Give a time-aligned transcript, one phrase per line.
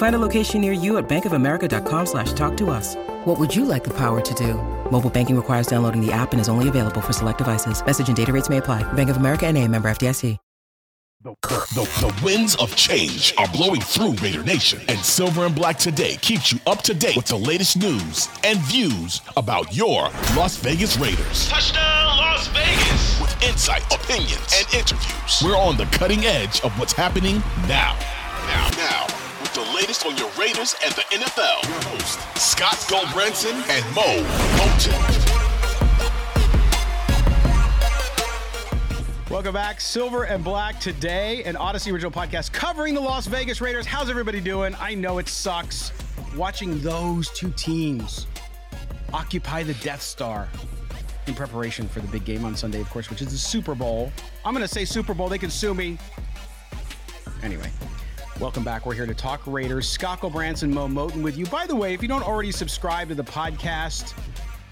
[0.00, 2.96] Find a location near you at bankofamerica.com slash talk to us.
[3.26, 4.54] What would you like the power to do?
[4.90, 7.84] Mobile banking requires downloading the app and is only available for select devices.
[7.84, 8.82] Message and data rates may apply.
[8.94, 10.38] Bank of America and a member FDIC.
[11.22, 11.34] The,
[11.74, 16.16] the, the, winds of change are blowing through Raider Nation, and Silver and Black today
[16.22, 20.96] keeps you up to date with the latest news and views about your Las Vegas
[20.96, 21.46] Raiders.
[21.46, 23.20] Touchdown, Las Vegas!
[23.20, 25.42] With insight, opinions, and interviews.
[25.44, 27.98] We're on the cutting edge of what's happening now.
[28.46, 29.19] Now, now,
[29.50, 31.68] with the latest on your Raiders and the NFL.
[31.68, 34.22] Your host, Scott Gulbranson and Mo
[34.58, 35.30] Moton.
[39.30, 39.80] Welcome back.
[39.80, 43.86] Silver and Black today, an Audacy original podcast covering the Las Vegas Raiders.
[43.86, 44.74] How's everybody doing?
[44.78, 45.92] I know it sucks
[46.36, 48.26] watching those two teams
[49.12, 50.48] occupy the Death Star
[51.26, 54.12] in preparation for the big game on Sunday, of course, which is the Super Bowl.
[54.44, 55.28] I'm going to say Super Bowl.
[55.28, 55.98] They can sue me.
[57.42, 57.70] Anyway,
[58.40, 58.86] welcome back.
[58.86, 59.86] We're here to talk Raiders.
[59.86, 61.44] Scott Branson, Mo Moton with you.
[61.46, 64.14] By the way, if you don't already subscribe to the podcast,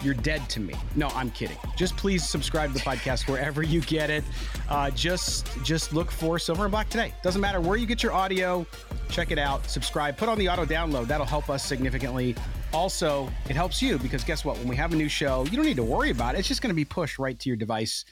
[0.02, 0.74] you're dead to me.
[0.96, 1.58] No, I'm kidding.
[1.76, 4.24] Just please subscribe to the podcast wherever you get it.
[4.70, 7.12] Uh, just just look for Silver and Black today.
[7.22, 8.66] Doesn't matter where you get your audio.
[9.10, 9.68] Check it out.
[9.68, 10.16] Subscribe.
[10.16, 11.06] Put on the auto download.
[11.06, 12.34] That'll help us significantly.
[12.72, 14.56] Also, it helps you because guess what?
[14.58, 16.38] When we have a new show, you don't need to worry about it.
[16.38, 18.06] It's just going to be pushed right to your device,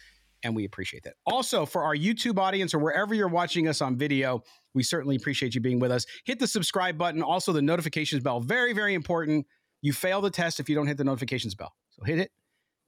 [0.46, 1.14] and we appreciate that.
[1.26, 4.42] Also, for our YouTube audience or wherever you're watching us on video,
[4.74, 6.06] we certainly appreciate you being with us.
[6.24, 7.22] Hit the subscribe button.
[7.22, 8.40] Also, the notifications bell.
[8.40, 9.46] Very, very important
[9.82, 11.74] you fail the test if you don't hit the notifications bell.
[11.90, 12.32] So hit it,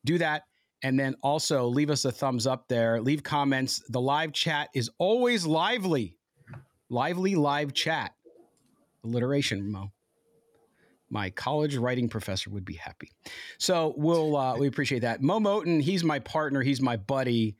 [0.04, 0.44] do that.
[0.82, 3.00] And then also leave us a thumbs up there.
[3.00, 3.82] Leave comments.
[3.88, 6.16] The live chat is always lively.
[6.88, 8.12] Lively live chat.
[9.04, 9.90] Alliteration, Mo.
[11.10, 13.10] My college writing professor would be happy.
[13.58, 15.22] So we'll uh, we appreciate that.
[15.22, 17.56] Mo Moton, he's my partner, he's my buddy.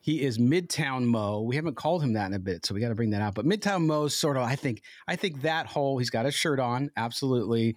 [0.00, 1.42] He is Midtown Mo.
[1.42, 3.34] We haven't called him that in a bit, so we got to bring that out.
[3.34, 6.60] But Midtown Mo's sort of, I think, I think that whole he's got a shirt
[6.60, 7.76] on, absolutely.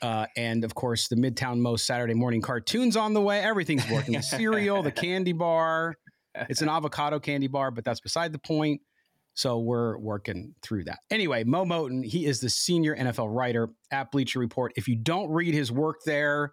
[0.00, 3.40] Uh, and of course, the Midtown Most Saturday morning cartoons on the way.
[3.40, 4.14] Everything's working.
[4.14, 5.96] The cereal, the candy bar.
[6.48, 8.80] It's an avocado candy bar, but that's beside the point.
[9.34, 10.98] So we're working through that.
[11.10, 14.72] Anyway, Mo Moton, he is the senior NFL writer at Bleacher Report.
[14.76, 16.52] If you don't read his work there,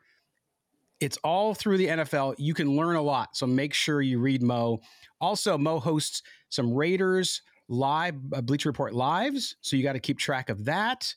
[1.00, 2.36] it's all through the NFL.
[2.38, 3.36] You can learn a lot.
[3.36, 4.80] So make sure you read Mo.
[5.20, 9.56] Also, Mo hosts some Raiders live, uh, Bleacher Report lives.
[9.62, 11.14] So you got to keep track of that.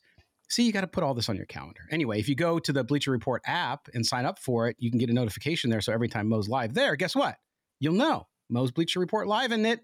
[0.48, 1.80] See, you got to put all this on your calendar.
[1.90, 4.90] Anyway, if you go to the Bleacher Report app and sign up for it, you
[4.90, 5.80] can get a notification there.
[5.80, 7.36] So every time Mo's live there, guess what?
[7.80, 9.80] You'll know Mo's Bleacher Report live in it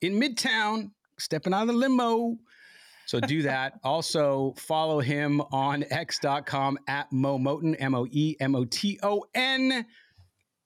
[0.00, 2.36] in Midtown, stepping out of the limo.
[3.06, 3.74] So do that.
[3.84, 9.24] also follow him on x.com at Mo Moton, M O E M O T O
[9.34, 9.84] N.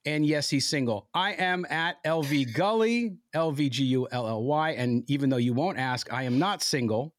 [0.07, 1.09] And yes, he's single.
[1.15, 4.71] I am at LV Gully, L V G U L L Y.
[4.73, 7.15] And even though you won't ask, I am not single.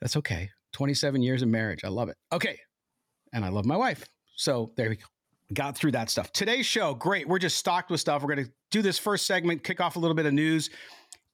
[0.00, 0.50] That's okay.
[0.72, 1.84] 27 years of marriage.
[1.84, 2.16] I love it.
[2.32, 2.58] Okay.
[3.32, 4.06] And I love my wife.
[4.36, 5.06] So there we go.
[5.54, 6.30] Got through that stuff.
[6.32, 7.26] Today's show, great.
[7.26, 8.22] We're just stocked with stuff.
[8.22, 10.68] We're going to do this first segment, kick off a little bit of news.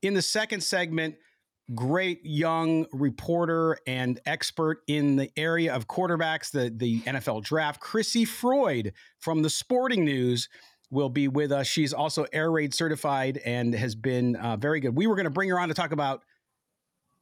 [0.04, 1.16] In the second segment,
[1.74, 8.28] great young reporter and expert in the area of quarterbacks, the, the NFL draft, Crissy
[8.28, 10.50] Froyd from the Sporting News
[10.90, 11.66] will be with us.
[11.66, 14.94] She's also air raid certified and has been uh, very good.
[14.94, 16.22] We were going to bring her on to talk about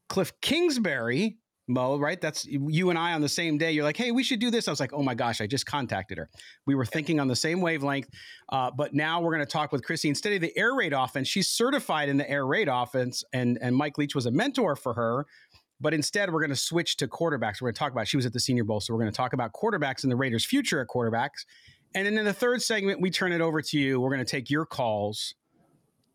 [0.09, 1.39] Cliff Kingsbury,
[1.69, 2.21] Mo, right?
[2.21, 3.73] That's you and I on the same day.
[3.73, 4.67] You're like, hey, we should do this.
[4.67, 6.29] I was like, oh my gosh, I just contacted her.
[6.67, 8.09] We were thinking on the same wavelength.
[8.49, 11.29] Uh, but now we're going to talk with Crissy instead of the air raid offense.
[11.29, 14.95] She's certified in the air raid offense, and and Mike Leach was a mentor for
[14.95, 15.27] her.
[15.81, 17.61] But instead, we're going to switch to quarterbacks.
[17.61, 18.07] We're going to talk about.
[18.07, 20.17] She was at the Senior Bowl, so we're going to talk about quarterbacks and the
[20.17, 21.45] Raiders' future at quarterbacks.
[21.95, 24.01] And then in the third segment, we turn it over to you.
[24.01, 25.35] We're going to take your calls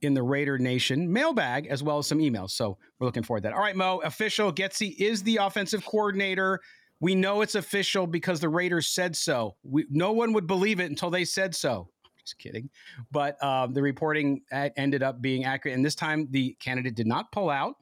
[0.02, 2.52] in the Raider Nation mailbag as well as some emails.
[2.52, 3.56] So we're looking forward to that.
[3.56, 4.54] All right, Mo, official.
[4.54, 6.60] Getsy is the offensive coordinator.
[7.00, 9.56] We know it's official because the Raiders said so.
[9.64, 11.90] We, no one would believe it until they said so.
[12.20, 12.70] Just kidding.
[13.12, 15.76] But um, the reporting ended up being accurate.
[15.76, 17.76] And this time the candidate did not pull out.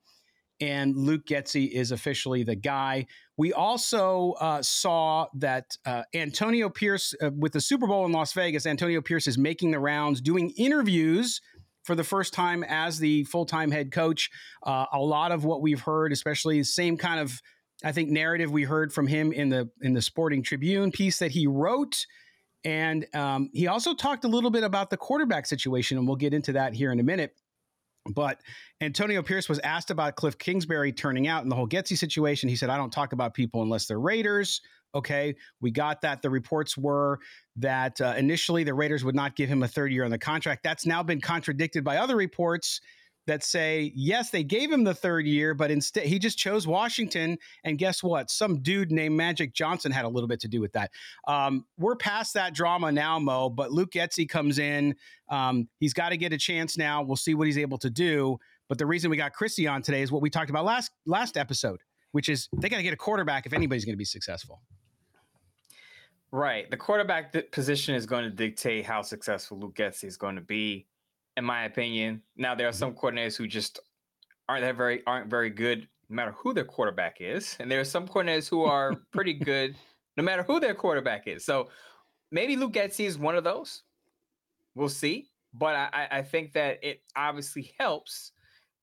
[0.62, 3.08] And Luke Getsy is officially the guy.
[3.38, 8.32] We also uh, saw that uh, Antonio Pierce, uh, with the Super Bowl in Las
[8.34, 11.42] Vegas, Antonio Pierce is making the rounds, doing interviews
[11.86, 14.30] for the first time as the full time head coach.
[14.64, 17.40] Uh, a lot of what we've heard, especially the same kind of,
[17.84, 21.32] I think, narrative we heard from him in the in the Sporting Tribune piece that
[21.32, 22.06] he wrote.
[22.66, 26.34] And um, he also talked a little bit about the quarterback situation, and we'll get
[26.34, 27.36] into that here in a minute.
[28.13, 28.40] But
[28.81, 32.50] Antonio Pierce was asked about Cliff Kingsbury turning out in the whole Getsy situation.
[32.50, 34.62] He said, I don't talk about people unless they're Raiders.
[34.94, 36.22] Okay, we got that.
[36.22, 37.19] The reports were
[37.57, 40.63] that uh, initially the Raiders would not give him a third year on the contract.
[40.63, 42.80] That's now been contradicted by other reports
[43.27, 47.38] that say, yes, they gave him the third year, but instead he just chose Washington.
[47.63, 48.30] And guess what?
[48.30, 50.92] Some dude named Magic Johnson had a little bit to do with that.
[51.27, 54.95] Um, we're past that drama now, Mo, but Luke Getsy comes in.
[55.30, 57.01] Um, he's got to get a chance now.
[57.01, 58.38] We'll see what he's able to do.
[58.68, 61.38] But the reason we got Christy on today is what we talked about last last
[61.38, 61.81] episode,
[62.13, 64.62] which is they got to get a quarterback if anybody's going to be successful.
[66.31, 66.69] Right.
[66.69, 70.88] The quarterback position is going to dictate how successful Luke Getsy is going to be
[71.38, 72.22] in my opinion.
[72.36, 73.06] Now there are some mm-hmm.
[73.06, 73.80] coordinators who just
[74.48, 77.86] aren't that very aren't very good, no matter who their quarterback is, and there are
[77.86, 79.76] some coordinators who are pretty good,
[80.18, 81.46] no matter who their quarterback is.
[81.46, 81.70] So
[82.32, 83.84] maybe Luke Getsy is one of those.
[84.76, 88.34] We'll see, but I, I think that it obviously helps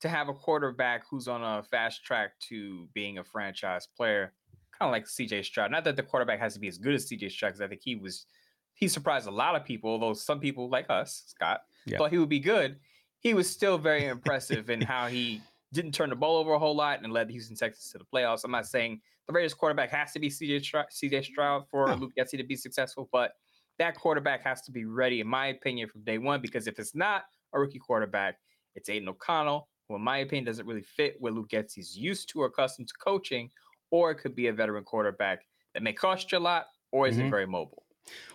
[0.01, 4.33] to have a quarterback who's on a fast track to being a franchise player,
[4.77, 5.45] kind of like C.J.
[5.45, 5.71] Stroud.
[5.71, 7.29] Not that the quarterback has to be as good as C.J.
[7.29, 8.27] Stroud, because I think he was
[8.75, 11.99] he surprised a lot of people, although some people like us, Scott, yeah.
[11.99, 12.77] thought he would be good.
[13.21, 15.41] He was still very impressive in how he
[15.73, 18.05] didn't turn the ball over a whole lot and led the Houston Texans to the
[18.05, 18.45] playoffs.
[18.45, 21.95] I'm not saying the Raiders quarterback has to be CJ Stroud, CJ Stroud for no.
[21.95, 23.33] Luke Getsy to be successful, but
[23.79, 26.41] that quarterback has to be ready, in my opinion, from day one.
[26.41, 27.25] Because if it's not
[27.55, 28.37] a rookie quarterback,
[28.75, 32.41] it's Aidan O'Connell, who, in my opinion, doesn't really fit what Luke Getsy's used to
[32.41, 33.51] or accustomed to coaching,
[33.91, 35.41] or it could be a veteran quarterback
[35.75, 37.31] that may cost you a lot or isn't mm-hmm.
[37.31, 37.82] very mobile.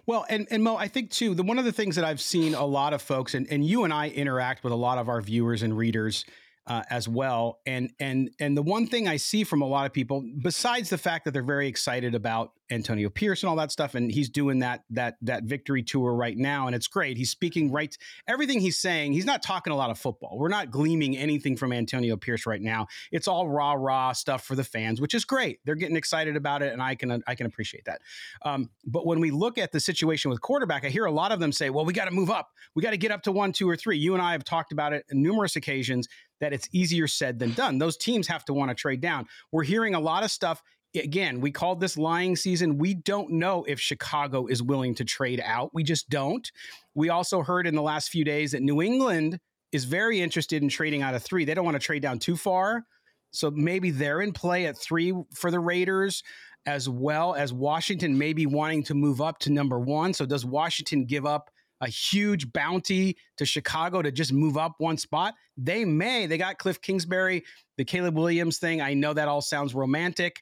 [0.05, 2.55] Well, and, and Mo, I think too, the one of the things that I've seen
[2.55, 5.21] a lot of folks, and, and you and I interact with a lot of our
[5.21, 6.25] viewers and readers
[6.65, 7.59] uh, as well.
[7.65, 10.97] And and and the one thing I see from a lot of people, besides the
[10.97, 14.59] fact that they're very excited about Antonio Pierce and all that stuff, and he's doing
[14.59, 17.17] that that that victory tour right now, and it's great.
[17.17, 17.95] He's speaking right
[18.27, 19.13] everything he's saying.
[19.13, 20.37] He's not talking a lot of football.
[20.37, 22.87] We're not gleaming anything from Antonio Pierce right now.
[23.11, 25.59] It's all rah rah stuff for the fans, which is great.
[25.65, 28.01] They're getting excited about it, and I can I can appreciate that.
[28.43, 31.39] Um, but when we look at the situation with quarterback, I hear a lot of
[31.39, 32.49] them say, "Well, we got to move up.
[32.75, 33.97] We got to get up to one, two, or three.
[33.97, 36.07] You and I have talked about it numerous occasions
[36.39, 37.77] that it's easier said than done.
[37.77, 39.27] Those teams have to want to trade down.
[39.51, 40.61] We're hearing a lot of stuff
[40.95, 42.77] again, we called this lying season.
[42.77, 45.73] We don't know if Chicago is willing to trade out.
[45.73, 46.49] We just don't.
[46.95, 49.39] We also heard in the last few days that New England
[49.71, 51.45] is very interested in trading out of three.
[51.45, 52.83] They don't want to trade down too far.
[53.31, 56.23] So maybe they're in play at three for the Raiders,
[56.65, 60.13] as well as Washington maybe wanting to move up to number one.
[60.13, 61.49] So does Washington give up
[61.81, 65.35] a huge bounty to Chicago to just move up one spot?
[65.57, 66.25] They may.
[66.25, 67.43] They got Cliff Kingsbury,
[67.77, 68.81] the Caleb Williams thing.
[68.81, 70.41] I know that all sounds romantic.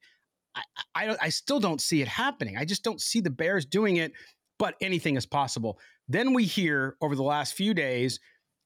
[0.55, 0.61] I,
[0.95, 2.57] I, I still don't see it happening.
[2.57, 4.13] I just don't see the Bears doing it,
[4.57, 5.79] but anything is possible.
[6.07, 8.19] Then we hear over the last few days,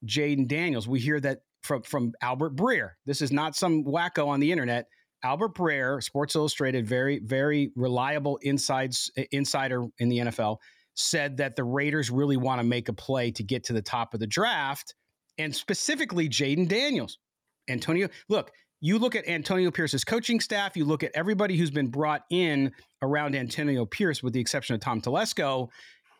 [0.05, 2.91] Jayden Daniels, we hear that from, from Albert Breer.
[3.05, 4.87] This is not some wacko on the internet.
[5.23, 10.57] Albert Breer, Sports Illustrated, very, very reliable insides, insider in the NFL,
[10.95, 14.13] said that the Raiders really want to make a play to get to the top
[14.13, 14.95] of the draft,
[15.37, 17.19] and specifically Jayden Daniels.
[17.67, 21.87] Antonio, look, you look at Antonio Pierce's coaching staff, you look at everybody who's been
[21.87, 22.71] brought in
[23.01, 25.69] around Antonio Pierce, with the exception of Tom Telesco,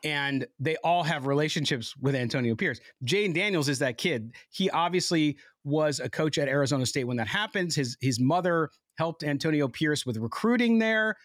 [0.04, 2.80] and they all have relationships with Antonio Pierce.
[3.06, 4.34] Jayden Daniels is that kid.
[4.50, 7.75] He obviously was a coach at Arizona State when that happens.
[7.75, 11.16] His his mother helped Antonio Pierce with recruiting there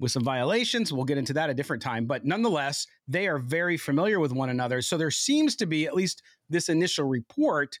[0.00, 0.92] with some violations.
[0.92, 4.50] We'll get into that a different time, but nonetheless, they are very familiar with one
[4.50, 4.82] another.
[4.82, 7.78] So there seems to be at least this initial report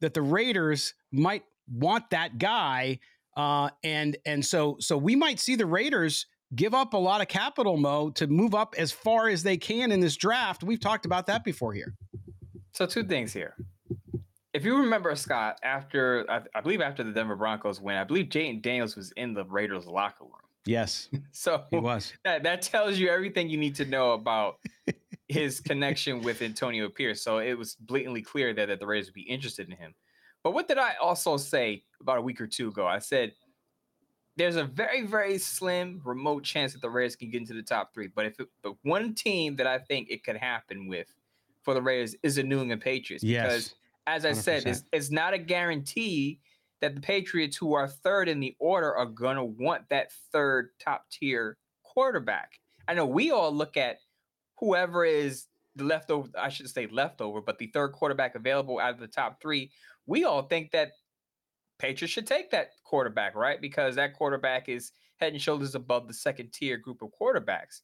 [0.00, 2.98] that the Raiders might want that guy.
[3.36, 7.28] Uh, and and so so we might see the Raiders give up a lot of
[7.28, 10.62] capital, Mo, to move up as far as they can in this draft.
[10.62, 11.94] We've talked about that before here.
[12.72, 13.54] So two things here.
[14.54, 18.26] If you remember, Scott, after I, I believe after the Denver Broncos win, I believe
[18.26, 20.32] Jayden Daniels was in the Raiders locker room.
[20.64, 21.08] Yes.
[21.32, 22.12] So he was.
[22.24, 24.58] That, that tells you everything you need to know about
[25.28, 27.22] his connection with Antonio Pierce.
[27.22, 29.94] So it was blatantly clear that, that the Raiders would be interested in him.
[30.48, 32.86] But what did I also say about a week or two ago?
[32.86, 33.34] I said
[34.38, 37.92] there's a very, very slim, remote chance that the Raiders can get into the top
[37.92, 38.06] three.
[38.06, 41.14] But if it, the one team that I think it could happen with
[41.60, 43.22] for the Raiders is the New England Patriots.
[43.22, 43.44] Yes.
[43.44, 43.74] Because
[44.06, 44.36] as I 100%.
[44.36, 46.40] said, it's, it's not a guarantee
[46.80, 50.70] that the Patriots, who are third in the order, are going to want that third
[50.80, 52.58] top tier quarterback.
[52.88, 53.98] I know we all look at
[54.56, 55.44] whoever is
[55.76, 59.40] the leftover, I should say leftover, but the third quarterback available out of the top
[59.40, 59.70] three.
[60.08, 60.92] We all think that
[61.78, 63.60] Patriots should take that quarterback, right?
[63.60, 67.82] Because that quarterback is head and shoulders above the second tier group of quarterbacks.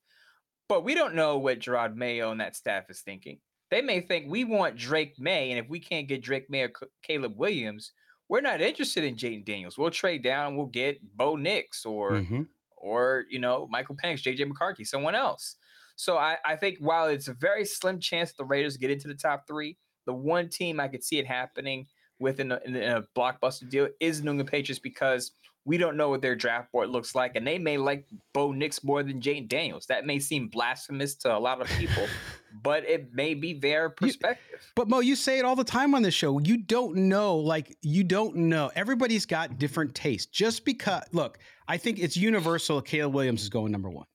[0.69, 3.39] But we don't know what Jerod Mayo and that staff is thinking.
[3.71, 6.73] They may think we want Drake Maye, and if we can't get Drake Maye or
[6.79, 7.93] C- Caleb Williams,
[8.29, 9.77] we're not interested in Jayden Daniels.
[9.77, 10.57] We'll trade down.
[10.57, 12.49] We'll get Bo Nix or Mhm.
[12.77, 15.57] or you know Michael Penix, JJ McCarthy, someone else.
[15.97, 19.15] So I, I think while it's a very slim chance the Raiders get into the
[19.15, 19.77] top three,
[20.07, 21.87] the one team I could see it happening
[22.19, 25.33] with in a, in a blockbuster deal is New England Patriots because
[25.67, 28.85] we don't know what their draft board looks like, and they may like Bo Nix
[28.85, 29.87] more than Jayden Daniels.
[29.87, 32.07] That may seem blasphemous to a lot of people,
[32.63, 34.61] but it may be their perspective.
[34.75, 36.39] But Mo, you say it all the time on this show.
[36.39, 38.71] You don't know, like you don't know.
[38.75, 40.27] Everybody's got different tastes.
[40.27, 42.83] Just because, look, I think it's universal.
[42.83, 44.07] Caleb Williams is going number one.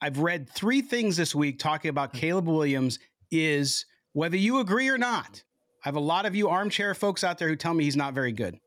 [0.00, 2.18] I've read three things this week talking about hmm.
[2.18, 2.98] Caleb Williams.
[3.30, 5.42] Is whether you agree or not.
[5.88, 8.12] I have a lot of you armchair folks out there who tell me he's not
[8.12, 8.58] very good.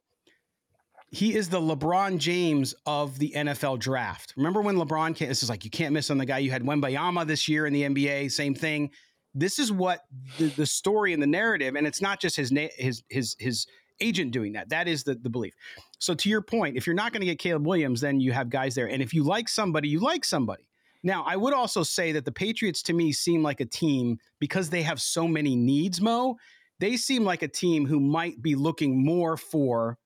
[1.11, 4.33] He is the LeBron James of the NFL draft.
[4.35, 5.27] Remember when LeBron came?
[5.27, 6.39] This is like you can't miss on the guy.
[6.39, 8.31] You had Wembanyama this year in the NBA.
[8.31, 8.89] Same thing
[9.33, 10.01] this is what
[10.39, 13.67] the, the story and the narrative, and it's not just his na- his his his
[13.99, 14.69] agent doing that.
[14.69, 15.53] That is the the belief.
[15.99, 18.49] So to your point, if you're not going to get Caleb Williams, then you have
[18.49, 20.67] guys there, and if you like somebody, you like somebody.
[21.03, 24.69] Now, I would also say that the Patriots to me seem like a team because
[24.69, 25.99] they have so many needs.
[25.99, 26.37] Mo,
[26.81, 29.97] they seem like a team who might be looking more for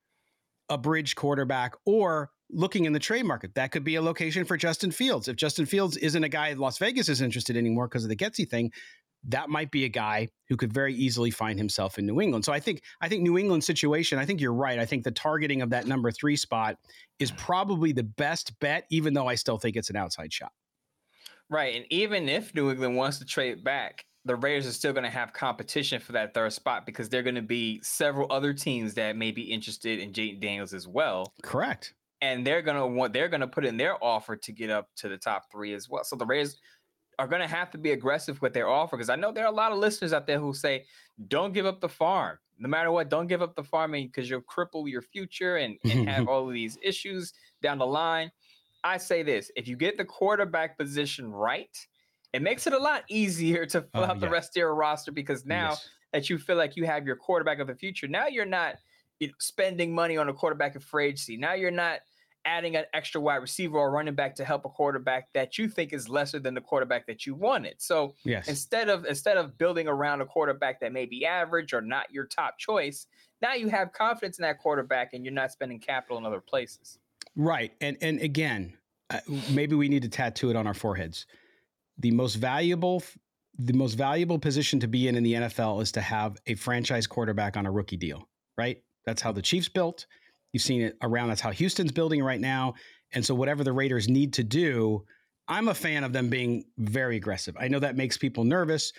[0.70, 3.56] a bridge quarterback or looking in the trade market.
[3.56, 5.30] That could be a location for Justin Fields.
[5.30, 8.48] If Justin Fields isn't a guy Las Vegas is interested anymore because of the Getsy
[8.48, 8.72] thing,
[9.28, 12.44] that might be a guy who could very easily find himself in New England.
[12.44, 14.78] So I think I think New England's situation, I think you're right.
[14.78, 16.76] I think the targeting of that number 3 spot
[17.20, 20.52] is probably the best bet even though I still think it's an outside shot.
[21.50, 21.76] Right.
[21.76, 25.10] And even if New England wants to trade back, the Raiders are still going to
[25.10, 28.96] have competition for that third spot because there are going to be several other teams
[28.96, 31.34] that may be interested in Jayden Daniels as well.
[31.44, 31.94] Correct.
[32.22, 34.90] And they're going to want, they're going to put in their offer to get up
[34.98, 36.04] to the top three as well.
[36.04, 36.58] So the Raiders
[37.20, 39.52] are going to have to be aggressive with their offer because I know there are
[39.52, 40.86] a lot of listeners out there who say,
[41.28, 42.40] don't give up the farm.
[42.58, 46.10] No matter what, don't give up the farming because you'll cripple your future and, and
[46.10, 48.32] have all of these issues down the line.
[48.84, 51.76] I say this if you get the quarterback position right,
[52.36, 55.12] it makes it a lot easier to fill Oh, out the rest of your roster
[55.12, 55.90] because now Yes.
[56.12, 58.76] that you feel like you have your quarterback of the future, now you're not
[59.20, 61.38] you know, spending money on a quarterback of free agency.
[61.38, 62.02] Now you're not
[62.44, 65.94] adding an extra wide receiver or running back to help a quarterback that you think
[65.94, 67.76] is lesser than the quarterback that you wanted.
[67.82, 68.50] So Yes.
[68.50, 72.26] instead of instead of building around a quarterback that may be average or not your
[72.26, 73.08] top choice,
[73.42, 77.00] now you have confidence in that quarterback and you're not spending capital in other places.
[77.38, 77.72] Right.
[77.80, 78.78] And and again,
[79.10, 79.22] uh,
[79.54, 81.26] maybe we need to tattoo it on our foreheads.
[82.00, 83.02] The most valuable
[83.58, 87.08] the most valuable position to be in in the NFL is to have a franchise
[87.08, 88.78] quarterback on a rookie deal, right?
[89.06, 90.06] That's how the Chiefs built.
[90.52, 92.74] You've seen it around that's how Houston's building right now.
[93.14, 95.06] And so whatever the Raiders need to do,
[95.48, 97.56] I'm a fan of them being very aggressive.
[97.60, 98.92] I know that makes people nervous,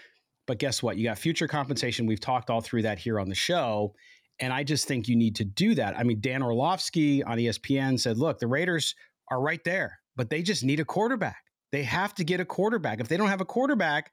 [0.46, 0.96] but guess what?
[0.96, 2.06] You got future compensation.
[2.06, 3.94] We've talked all through that here on the show.
[4.38, 5.98] And I just think you need to do that.
[5.98, 8.94] I mean, Dan Orlovsky on ESPN said, look, the Raiders
[9.30, 11.45] are right there, but they just need a quarterback.
[11.72, 13.00] They have to get a quarterback.
[13.00, 14.12] If they don't have a quarterback,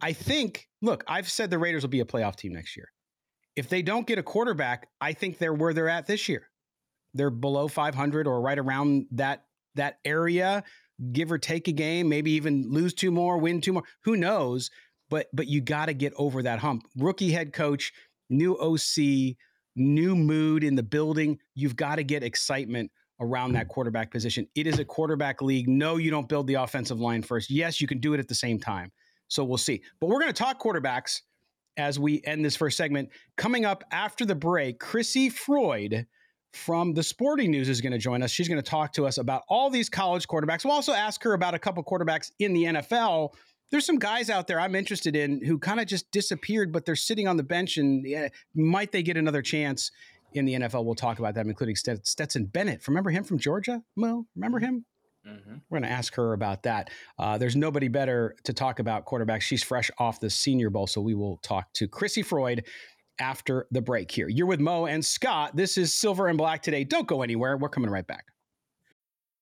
[0.00, 2.90] I think, look, I've said the Raiders will be a playoff team next year.
[3.56, 6.48] If they don't get a quarterback, I think they're where they're at this year.
[7.14, 10.64] They're below 500 or right around that that area,
[11.12, 13.84] give or take a game, maybe even lose two more, win two more.
[14.04, 14.70] Who knows?
[15.10, 16.84] But but you got to get over that hump.
[16.96, 17.92] Rookie head coach,
[18.28, 19.36] new OC,
[19.74, 21.38] new mood in the building.
[21.54, 24.46] You've got to get excitement around that quarterback position.
[24.54, 25.68] It is a quarterback league.
[25.68, 27.50] No, you don't build the offensive line first.
[27.50, 28.92] Yes, you can do it at the same time.
[29.28, 29.82] So we'll see.
[30.00, 31.20] But we're going to talk quarterbacks
[31.76, 33.10] as we end this first segment.
[33.36, 36.06] Coming up after the break, Crissy Froyd
[36.52, 38.30] from the Sporting News is going to join us.
[38.30, 40.64] She's going to talk to us about all these college quarterbacks.
[40.64, 43.34] We'll also ask her about a couple quarterbacks in the NFL.
[43.70, 46.96] There's some guys out there I'm interested in who kind of just disappeared, but they're
[46.96, 49.90] sitting on the bench, and yeah, might they get another chance
[50.32, 50.84] in the NFL?
[50.84, 52.86] We'll talk about them, including Stetson Bennett.
[52.88, 53.82] Remember him from Georgia?
[53.96, 54.84] Mo, remember him?
[55.26, 55.56] Mm-hmm.
[55.68, 56.90] We're going to ask her about that.
[57.18, 59.42] Uh, there's nobody better to talk about quarterbacks.
[59.42, 62.64] She's fresh off the Senior Bowl, so we will talk to Crissy Froyd
[63.20, 64.28] after the break here.
[64.28, 65.56] You're with Mo and Scott.
[65.56, 66.84] This is Silver and Black today.
[66.84, 67.56] Don't go anywhere.
[67.56, 68.24] We're coming right back.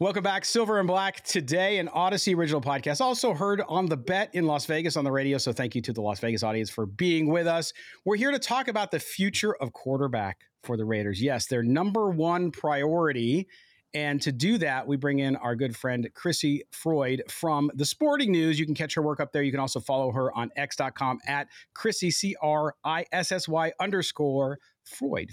[0.00, 1.22] Welcome back, Silver and Black.
[1.22, 5.12] Today, an Audacy original podcast, also heard on the bet in Las Vegas on the
[5.12, 5.38] radio.
[5.38, 7.72] So, thank you to the Las Vegas audience for being with us.
[8.04, 11.22] We're here to talk about the future of quarterback for the Raiders.
[11.22, 13.46] Yes, their number one priority.
[13.94, 18.32] And to do that, we bring in our good friend Crissy Froyd from the Sporting
[18.32, 18.58] News.
[18.58, 19.44] You can catch her work up there.
[19.44, 23.72] You can also follow her on x.com at Crissy, C R I S S Y
[23.78, 25.30] underscore Froyd,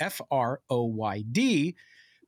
[0.00, 1.76] F R O Y D.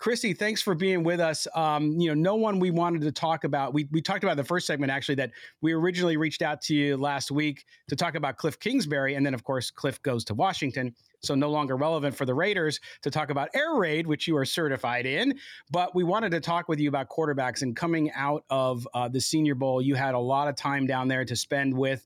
[0.05, 1.47] Crissy, thanks for being with us.
[1.55, 3.73] Um, you know, no one we wanted to talk about.
[3.73, 5.31] We we talked about the first segment actually that
[5.63, 9.33] we originally reached out to you last week to talk about Cliff Kingsbury, and then
[9.33, 13.31] of course Cliff goes to Washington, so no longer relevant for the Raiders to talk
[13.31, 15.39] about air raid, which you are certified in.
[15.71, 19.23] But we wanted to talk with you about quarterbacks and coming out of uh, the
[19.23, 19.81] Senior Bowl.
[19.81, 22.05] You had a lot of time down there to spend with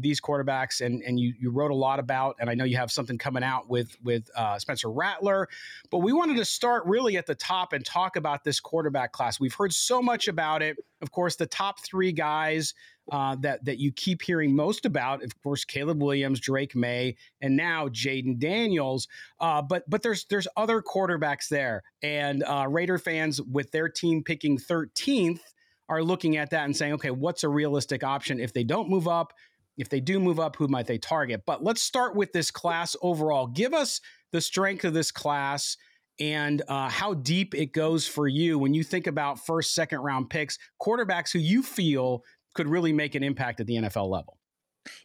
[0.00, 2.90] these quarterbacks and and you you wrote a lot about and I know you have
[2.90, 5.48] something coming out with with uh, Spencer Rattler
[5.90, 9.40] but we wanted to start really at the top and talk about this quarterback class.
[9.40, 10.76] We've heard so much about it.
[11.02, 12.74] Of course the top three guys
[13.10, 17.56] uh, that that you keep hearing most about of course Caleb Williams Drake Maye and
[17.56, 19.08] now Jayden Daniels
[19.40, 21.82] uh, but but there's there's other quarterbacks there.
[22.02, 25.40] And uh, Raider fans with their team picking 13th
[25.88, 28.38] are looking at that and saying, okay, what's a realistic option?
[28.38, 29.32] If they don't move up?
[29.80, 31.42] If they do move up, who might they target?
[31.46, 33.46] But let's start with this class overall.
[33.46, 34.00] Give us
[34.32, 35.76] the strength of this class
[36.20, 40.28] and uh, how deep it goes for you when you think about first, second round
[40.28, 42.22] picks, quarterbacks who you feel
[42.54, 44.36] could really make an impact at the NFL level.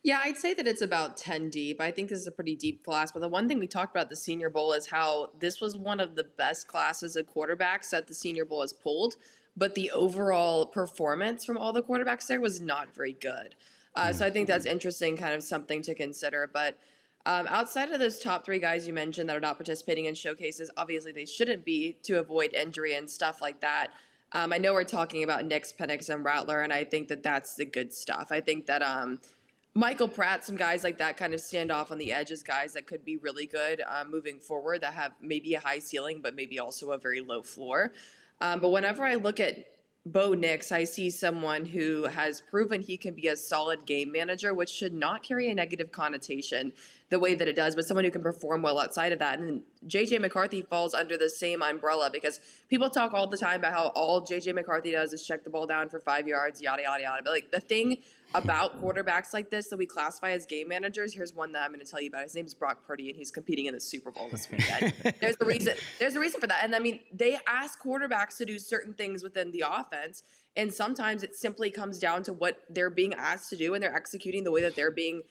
[0.03, 1.81] Yeah, I'd say that it's about 10 deep.
[1.81, 3.11] I think this is a pretty deep class.
[3.11, 5.99] But the one thing we talked about the Senior Bowl is how this was one
[5.99, 9.15] of the best classes of quarterbacks that the Senior Bowl has pulled.
[9.57, 13.55] But the overall performance from all the quarterbacks there was not very good.
[13.95, 16.49] Uh, so I think that's interesting, kind of something to consider.
[16.51, 16.77] But
[17.25, 20.69] um, outside of those top three guys you mentioned that are not participating in showcases,
[20.77, 23.87] obviously they shouldn't be to avoid injury and stuff like that.
[24.33, 27.55] Um, I know we're talking about Nix, Penix, and Rattler, and I think that that's
[27.55, 28.27] the good stuff.
[28.31, 29.19] I think that um,
[29.75, 32.85] Michael Pratt, some guys like that kind of stand off on the edges, guys that
[32.85, 36.59] could be really good uh, moving forward, that have maybe a high ceiling, but maybe
[36.59, 37.93] also a very low floor.
[38.41, 39.65] Um, but whenever I look at
[40.07, 44.53] Bo Nix, I see someone who has proven he can be a solid game manager,
[44.53, 46.71] which should not carry a negative connotation
[47.09, 49.39] the way that it does, but someone who can perform well outside of that.
[49.39, 52.39] And JJ McCarthy falls under the same umbrella because
[52.69, 55.65] people talk all the time about how all JJ McCarthy does is check the ball
[55.65, 57.21] down for five yards, yada, yada, yada.
[57.23, 57.97] But like the thing
[58.33, 61.83] about quarterbacks like this that we classify as game managers, here's one that I'm going
[61.83, 62.23] to tell you about.
[62.23, 64.93] His name is Brock Purdy, and he's competing in the Super Bowl this weekend.
[65.21, 65.75] there's a reason.
[65.99, 66.63] There's a reason for that.
[66.63, 70.23] And I mean, they ask quarterbacks to do certain things within the offense.
[70.57, 73.95] And sometimes it simply comes down to what they're being asked to do, and they're
[73.95, 75.21] executing the way that they're being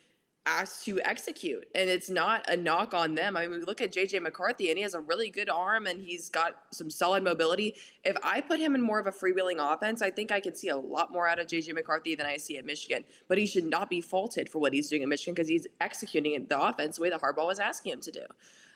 [0.47, 1.67] asked to execute.
[1.75, 3.37] And it's not a knock on them.
[3.37, 6.03] I mean, we look at JJ McCarthy and he has a really good arm and
[6.03, 7.77] he's got some solid mobility.
[8.05, 10.69] If I put him in more of a freewheeling offense, I think I could see
[10.69, 13.05] a lot more out of JJ McCarthy than I see at Michigan.
[13.29, 16.45] But he should not be faulted for what he's doing at Michigan because he's executing
[16.47, 18.25] the offense the way the Harbaugh was asking him to do.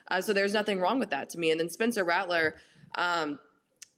[0.09, 1.51] Uh, so there's nothing wrong with that to me.
[1.51, 2.55] And then Spencer Rattler,
[2.95, 3.37] um,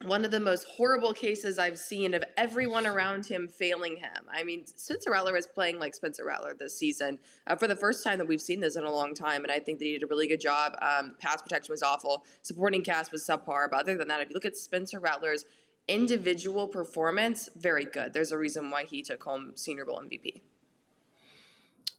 [0.04, 4.26] one of the most horrible cases I've seen of everyone around him failing him.
[4.32, 8.04] I mean, Spencer Rattler is playing like Spencer Rattler this season uh, for the first
[8.04, 10.04] time that we've seen this in a long time, and I think that he did
[10.04, 10.76] a really good job.
[10.82, 14.34] Um, pass protection was awful, supporting cast was subpar, but other than that, if you
[14.34, 15.46] look at Spencer Rattler's
[15.88, 18.14] individual performance, very good.
[18.14, 20.42] There's a reason why he took home Senior Bowl MVP.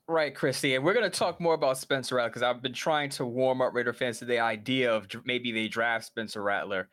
[0.09, 3.11] Right, Christy, and we're going to talk more about Spencer Rattler because I've been trying
[3.11, 6.89] to warm up Raider fans to the idea of maybe they draft Spencer Rattler.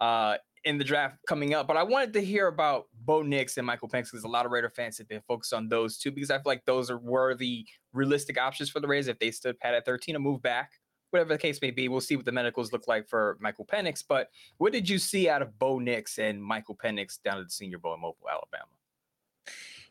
[0.00, 1.66] Uh, in the draft coming up.
[1.66, 4.52] But I wanted to hear about Bo Nix and Michael Penix because a lot of
[4.52, 7.66] Raider fans have been focused on those two because I feel like those are worthy,
[7.92, 10.72] realistic options for the Raiders if they stood pat at 13 and move back.
[11.10, 14.04] Whatever the case may be, we'll see what the medicals look like for Michael Penix.
[14.06, 17.50] But what did you see out of Bo Nix and Michael Penix down at the
[17.50, 18.70] Senior Bowl in Mobile, Alabama?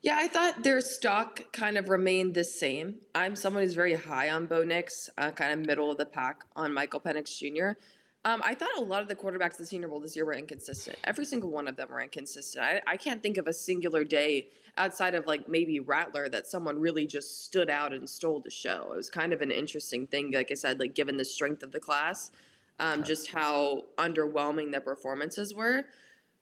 [0.01, 2.95] Yeah, I thought their stock kind of remained the same.
[3.15, 6.45] I'm someone who's very high on Bo Nix, uh, kind of middle of the pack
[6.55, 7.77] on Michael Penix Jr.
[8.25, 10.34] Um, I thought a lot of the quarterbacks in the Senior Bowl this year were
[10.34, 10.97] inconsistent.
[11.05, 12.63] Every single one of them were inconsistent.
[12.63, 16.79] I, I can't think of a singular day outside of like maybe Rattler that someone
[16.79, 18.91] really just stood out and stole the show.
[18.93, 21.71] It was kind of an interesting thing, like I said, like given the strength of
[21.71, 22.32] the class,
[22.79, 25.86] um, just how underwhelming the performances were.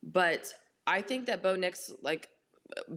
[0.02, 0.54] But
[0.88, 2.30] I think that Bo Nix, like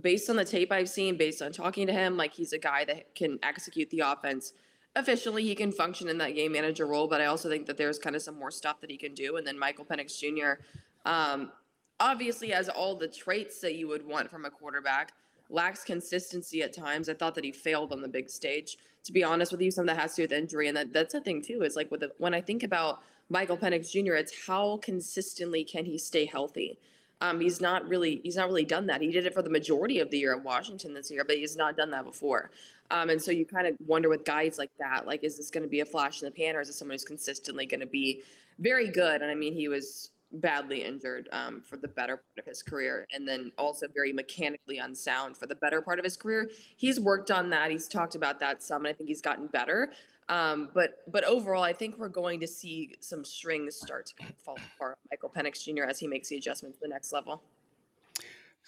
[0.00, 2.84] based on the tape I've seen, based on talking to him, like he's a guy
[2.86, 4.54] that can execute the offense
[4.96, 7.98] officially he can function in that game manager role, but I also think that there's
[7.98, 9.36] kind of some more stuff that he can do.
[9.36, 10.62] And then Michael Penix Jr.
[11.08, 11.52] Um,
[12.00, 15.12] obviously has all the traits that you would want from a quarterback.
[15.48, 17.08] Lacks consistency at times.
[17.08, 18.78] I thought that he failed on the big stage.
[19.04, 20.92] To be honest with you, some of that has to do with injury, and that,
[20.92, 21.62] that's the thing too.
[21.62, 23.00] Is like with the, when I think about
[23.30, 26.78] Michael Penix Jr., it's how consistently can he stay healthy.
[27.22, 29.00] Um, he's not really he's not really done that.
[29.00, 31.56] He did it for the majority of the year at Washington this year, but he's
[31.56, 32.50] not done that before.
[32.90, 35.62] Um, and so you kind of wonder with guys like that, like, is this going
[35.62, 37.86] to be a flash in the pan or is this someone who's consistently going to
[37.86, 38.22] be
[38.58, 39.22] very good?
[39.22, 43.06] And I mean, he was badly injured um, for the better part of his career
[43.12, 46.50] and then also very mechanically unsound for the better part of his career.
[46.76, 47.70] He's worked on that.
[47.70, 49.90] He's talked about that some, and I think he's gotten better.
[50.28, 54.56] Um, but but overall, I think we're going to see some strings start to fall
[54.76, 54.96] apart.
[55.10, 55.84] Michael Penix Jr.
[55.84, 57.42] as he makes the adjustment to the next level.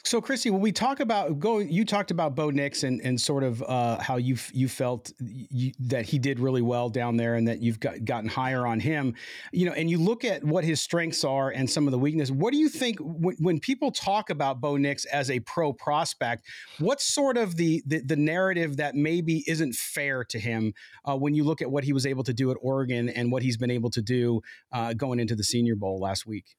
[0.04, 3.44] So, Christy, when we talk about go, you talked about Bo Nix and, and sort
[3.44, 7.46] of uh, how you you felt you, that he did really well down there, and
[7.46, 9.14] that you've got, gotten higher on him.
[9.52, 12.32] You know, and you look at what his strengths are and some of the weaknesses.
[12.32, 16.46] What do you think when, when people talk about Bo Nix as a pro prospect?
[16.80, 20.74] What's sort of the the, the narrative that maybe isn't fair to him
[21.04, 23.44] uh, when you look at what he was able to do at Oregon and what
[23.44, 24.40] he's been able to do
[24.72, 26.56] uh, going into the Senior Bowl last week?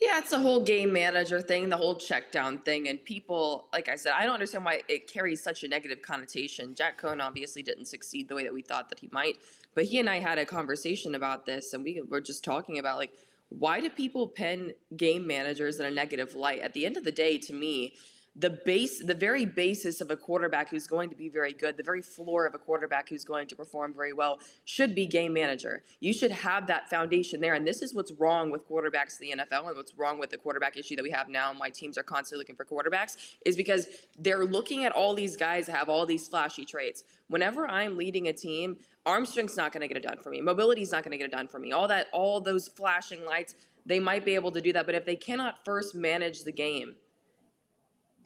[0.00, 2.88] Yeah, it's the whole game manager thing, the whole check down thing.
[2.88, 6.74] And people, like I said, I don't understand why it carries such a negative connotation.
[6.74, 9.36] Jack Coan obviously didn't succeed the way that we thought that he might.
[9.74, 12.98] But he and I had a conversation about this, and we were just talking about
[12.98, 13.12] like,
[13.48, 16.60] why do people pen game managers in a negative light?
[16.60, 17.94] At the end of the day, to me,
[18.38, 21.82] the base, the very basis of a quarterback who's going to be very good, the
[21.82, 25.82] very floor of a quarterback who's going to perform very well should be game manager.
[26.00, 27.54] You should have that foundation there.
[27.54, 30.36] And this is what's wrong with quarterbacks in the NFL and what's wrong with the
[30.36, 33.56] quarterback issue that we have now and why teams are constantly looking for quarterbacks is
[33.56, 33.86] because
[34.18, 37.04] they're looking at all these guys that have all these flashy traits.
[37.28, 40.42] Whenever I'm leading a team, arm strength's not going to get it done for me.
[40.42, 41.72] Mobility's not going to get it done for me.
[41.72, 43.54] All that, all those flashing lights,
[43.86, 44.84] they might be able to do that.
[44.84, 46.96] But if they cannot first manage the game,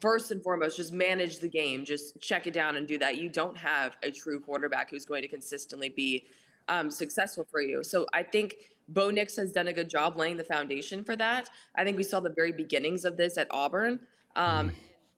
[0.01, 3.17] first and foremost, just manage the game, just check it down and do that.
[3.17, 6.25] You don't have a true quarterback who's going to consistently be
[6.67, 7.83] um, successful for you.
[7.83, 8.55] So I think
[8.89, 11.49] Bo Nix has done a good job laying the foundation for that.
[11.75, 13.99] I think we saw the very beginnings of this at Auburn.
[14.35, 14.77] Um, mm-hmm.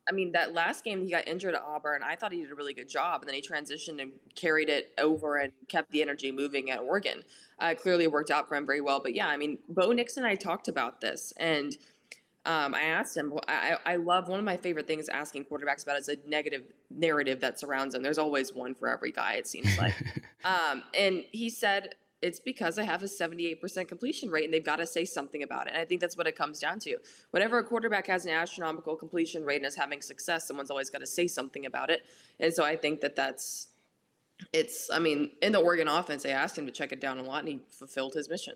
[0.09, 2.55] I mean, that last game he got injured at Auburn, I thought he did a
[2.55, 3.21] really good job.
[3.21, 7.23] And then he transitioned and carried it over and kept the energy moving at Oregon.
[7.59, 8.99] Uh, clearly worked out for him very well.
[8.99, 11.31] But yeah, I mean, Bo Nix and I talked about this.
[11.37, 11.77] And–
[12.45, 15.97] um, I asked him, I, I love one of my favorite things asking quarterbacks about
[15.97, 18.03] is a negative narrative that surrounds them.
[18.03, 19.93] There's always one for every guy, it seems like.
[20.43, 24.77] um, and he said, it's because I have a 78% completion rate and they've got
[24.77, 25.73] to say something about it.
[25.73, 26.97] And I think that's what it comes down to.
[27.31, 30.99] Whenever a quarterback has an astronomical completion rate and is having success, someone's always got
[30.99, 32.05] to say something about it.
[32.39, 33.67] And so I think that that's,
[34.51, 37.23] it's, I mean, in the Oregon offense, they asked him to check it down a
[37.23, 38.55] lot and he fulfilled his mission.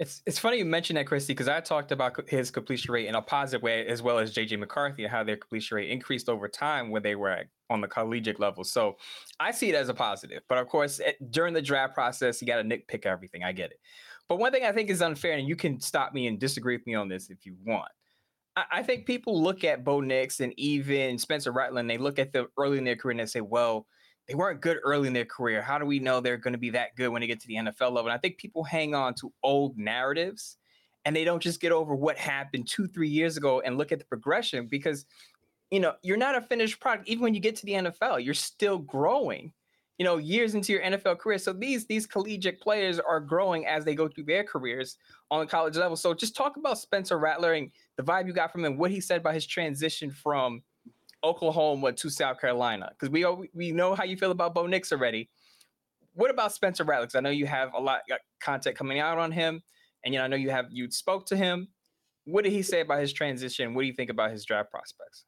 [0.00, 3.14] It's it's funny you mentioned that, Christy, because I talked about his completion rate in
[3.14, 6.48] a positive way, as well as JJ McCarthy, and how their completion rate increased over
[6.48, 8.64] time when they were on the collegiate level.
[8.64, 8.96] So
[9.38, 10.42] I see it as a positive.
[10.48, 13.44] But of course, it, during the draft process, you got to nitpick everything.
[13.44, 13.78] I get it.
[14.28, 16.86] But one thing I think is unfair, and you can stop me and disagree with
[16.86, 17.90] me on this if you want.
[18.56, 22.18] I, I think people look at Bo Nix and even Spencer Rattler, and they look
[22.18, 23.86] at the early in their career and they say, well,
[24.28, 25.60] they weren't good early in their career.
[25.60, 27.56] How do we know they're going to be that good when they get to the
[27.56, 28.06] NFL level?
[28.06, 30.56] And I think people hang on to old narratives
[31.04, 33.98] and they don't just get over what happened two, three years ago and look at
[33.98, 35.04] the progression because,
[35.70, 37.08] you know, you're not a finished product.
[37.08, 39.52] Even when you get to the NFL, you're still growing,
[39.98, 41.36] you know, years into your NFL career.
[41.36, 44.96] So these, these collegiate players are growing as they go through their careers
[45.30, 45.96] on the college level.
[45.96, 49.02] So just talk about Spencer Rattler and the vibe you got from him, what he
[49.02, 50.62] said about his transition from–
[51.24, 52.90] Oklahoma to South Carolina?
[52.90, 55.30] Because we we know how you feel about Bo Nix already.
[56.12, 57.08] What about Spencer Rattler?
[57.16, 59.62] I know you have a lot of content coming out on him,
[60.04, 61.68] And you know, I know you have you spoke to him.
[62.24, 63.74] What did he say about his transition?
[63.74, 65.24] What do you think about his draft prospects?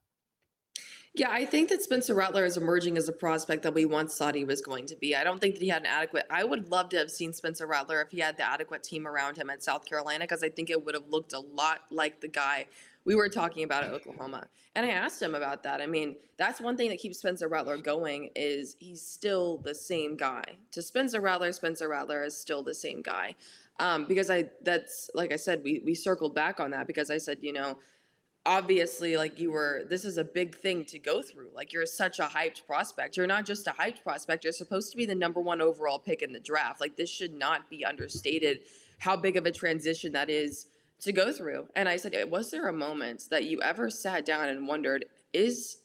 [1.14, 4.34] Yeah, I think that Spencer Rattler is emerging as a prospect that we once thought
[4.34, 5.16] he was going to be.
[5.16, 6.26] I don't think that he had an adequate.
[6.30, 9.36] I would love to have seen Spencer Rattler if he had the adequate team around
[9.36, 12.28] him at South Carolina, because I think it would have looked a lot like the
[12.28, 12.66] guy
[13.06, 14.46] we were talking about at Oklahoma.
[14.74, 15.80] And I asked him about that.
[15.80, 20.16] I mean, that's one thing that keeps Spencer Rattler going is he's still the same
[20.16, 20.44] guy.
[20.72, 23.34] To Spencer Rattler, Spencer Rattler is still the same guy.
[23.78, 27.18] Um, because I that's like I said, we we circled back on that because I
[27.18, 27.78] said, you know,
[28.44, 32.20] obviously like you were this is a big thing to go through like you're such
[32.20, 35.40] a hyped prospect you're not just a hyped prospect you're supposed to be the number
[35.40, 38.60] one overall pick in the draft like this should not be understated
[38.98, 40.68] how big of a transition that is
[41.00, 44.48] to go through and i said was there a moment that you ever sat down
[44.48, 45.78] and wondered is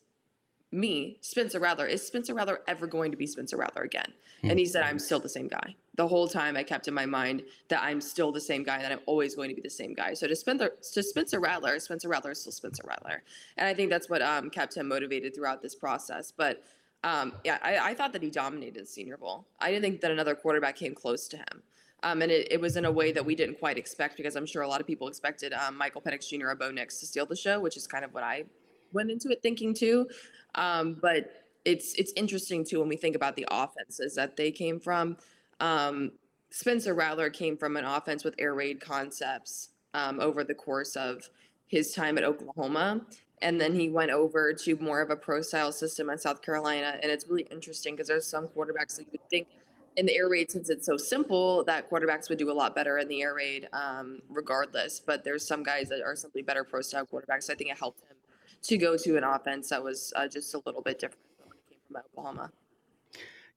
[0.71, 4.13] me, Spencer Rattler, is Spencer Rattler ever going to be Spencer Rattler again?
[4.43, 5.75] And he said, I'm still the same guy.
[5.97, 8.91] The whole time I kept in my mind that I'm still the same guy, that
[8.91, 10.15] I'm always going to be the same guy.
[10.15, 13.21] So to Spencer, to Spencer Rattler, Spencer Rattler is still Spencer Rattler.
[13.57, 16.33] And I think that's what um, kept him motivated throughout this process.
[16.35, 16.63] But
[17.03, 19.45] um, yeah, I, I thought that he dominated the Senior Bowl.
[19.59, 21.61] I didn't think that another quarterback came close to him.
[22.03, 24.45] Um, and it, it, was in a way that we didn't quite expect because I'm
[24.45, 26.49] sure a lot of people expected um, Michael Penix Jr.
[26.49, 28.45] or Bo Nix to steal the show, which is kind of what I
[28.91, 30.07] went into it thinking too.
[30.55, 31.31] Um, but
[31.63, 35.17] it's it's interesting too when we think about the offenses that they came from.
[35.59, 36.11] Um,
[36.49, 41.29] Spencer Rattler came from an offense with air raid concepts um, over the course of
[41.67, 43.01] his time at Oklahoma.
[43.41, 46.99] And then he went over to more of a pro style system at South Carolina.
[47.01, 49.47] And it's really interesting because there's some quarterbacks that you would think
[49.97, 52.97] in the air raid, since it's so simple, that quarterbacks would do a lot better
[52.97, 54.99] in the air raid um, regardless.
[54.99, 57.43] But there's some guys that are simply better pro style quarterbacks.
[57.43, 58.17] So I think it helped him
[58.63, 61.75] to go to an offense that was uh, just a little bit different when he
[61.75, 62.51] came from Oklahoma.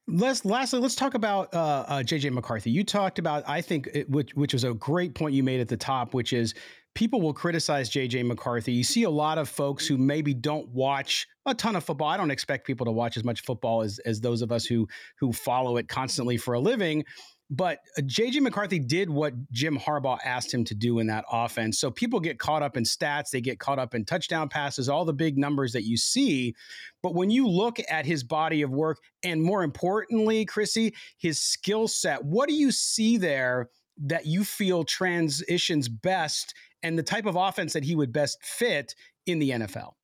[0.06, 2.70] Let's lastly let's talk about uh, uh, JJ McCarthy.
[2.70, 5.68] You talked about I think it, which which was a great point you made at
[5.68, 6.54] the top, which is
[6.94, 8.72] people will criticize JJ McCarthy.
[8.72, 12.08] You see a lot of folks who maybe don't watch a ton of football.
[12.08, 14.88] I don't expect people to watch as much football as as those of us who
[15.18, 17.04] who follow it constantly for a living.
[17.50, 21.78] But JJ uh, McCarthy did what Jim Harbaugh asked him to do in that offense.
[21.78, 25.04] So people get caught up in stats, they get caught up in touchdown passes, all
[25.04, 26.54] the big numbers that you see.
[27.02, 31.86] But when you look at his body of work, and more importantly, Crissy, his skill
[31.86, 37.34] set, what do you see there that you feel transitions best and the type of
[37.34, 38.94] offense that he would best fit
[39.26, 39.94] in the NFL?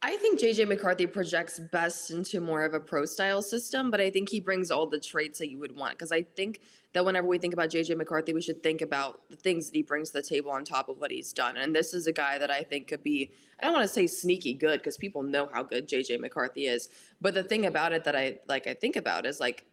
[0.00, 4.10] I think JJ McCarthy projects best into more of a pro style system, but I
[4.10, 5.94] think he brings all the traits that you would want.
[5.94, 6.60] Because I think
[6.92, 9.82] that whenever we think about JJ McCarthy, we should think about the things that he
[9.82, 11.56] brings to the table on top of what he's done.
[11.56, 14.06] And this is a guy that I think could be, I don't want to say
[14.06, 16.90] sneaky good because people know how good JJ McCarthy is.
[17.20, 19.64] But the thing about it that I like, I think about is like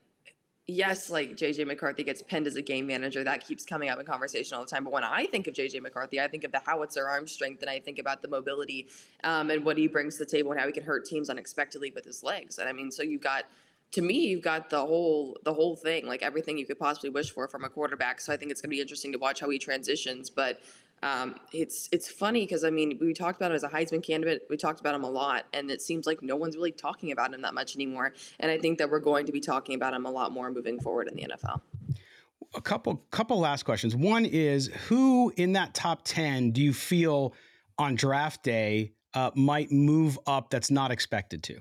[0.67, 3.23] yes, like JJ McCarthy gets pinned as a game manager.
[3.23, 4.83] That keeps coming up in conversation all the time.
[4.83, 7.69] But when I think of JJ McCarthy, I think of the howitzer arm strength and
[7.69, 8.87] I think about the mobility
[9.23, 11.91] um, and what he brings to the table and how he can hurt teams unexpectedly
[11.93, 12.57] with his legs.
[12.57, 13.45] And I mean, so you've got
[13.91, 17.31] to me, you've got the whole the whole thing, like everything you could possibly wish
[17.31, 18.19] for from a quarterback.
[18.19, 20.29] So I think it's going to be interesting to watch how he transitions.
[20.29, 20.59] But
[21.05, 24.41] um, it's it's funny because I mean we talked about him as a Heisman candidate.
[24.49, 27.31] We talked about him a lot, and it seems like no one's really talking about
[27.31, 28.13] him that much anymore.
[28.39, 30.79] And I think that we're going to be talking about him a lot more moving
[30.79, 31.61] forward in the NFL.
[32.55, 33.95] A couple couple last questions.
[33.95, 37.35] One is who in that top ten do you feel
[37.77, 41.59] on draft day uh, might move up that's not expected to?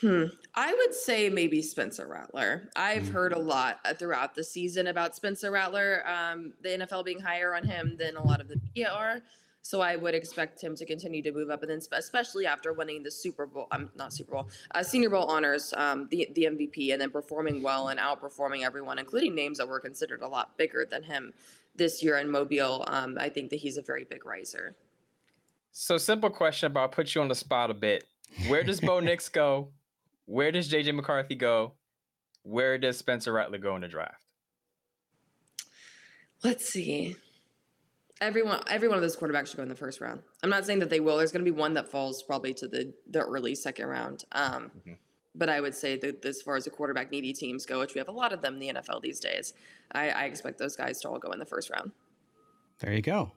[0.00, 0.24] Hmm.
[0.58, 2.68] I would say maybe Spencer Rattler.
[2.74, 3.12] I've mm.
[3.12, 7.54] heard a lot uh, throughout the season about Spencer Rattler, um, the NFL being higher
[7.54, 9.20] on him than a lot of the media are.
[9.62, 13.04] So I would expect him to continue to move up, and then especially after winning
[13.04, 16.48] the Super Bowl, I'm um, not Super Bowl, uh, Senior Bowl honors, um, the the
[16.50, 20.58] MVP, and then performing well and outperforming everyone, including names that were considered a lot
[20.58, 21.32] bigger than him
[21.76, 22.84] this year in Mobile.
[22.88, 24.74] Um, I think that he's a very big riser.
[25.70, 28.08] So simple question, but I'll put you on the spot a bit.
[28.48, 29.68] Where does Bo Nix go?
[30.28, 31.72] Where does JJ McCarthy go?
[32.42, 34.20] Where does Spencer Rattler go in the draft?
[36.44, 37.16] Let's see.
[38.20, 40.20] Everyone, every one of those quarterbacks should go in the first round.
[40.42, 41.16] I'm not saying that they will.
[41.16, 44.24] There's going to be one that falls probably to the the early second round.
[44.32, 44.92] Um, mm-hmm.
[45.34, 47.98] But I would say that as far as the quarterback needy teams go, which we
[47.98, 49.54] have a lot of them in the NFL these days,
[49.92, 51.92] I, I expect those guys to all go in the first round.
[52.80, 53.32] There you go.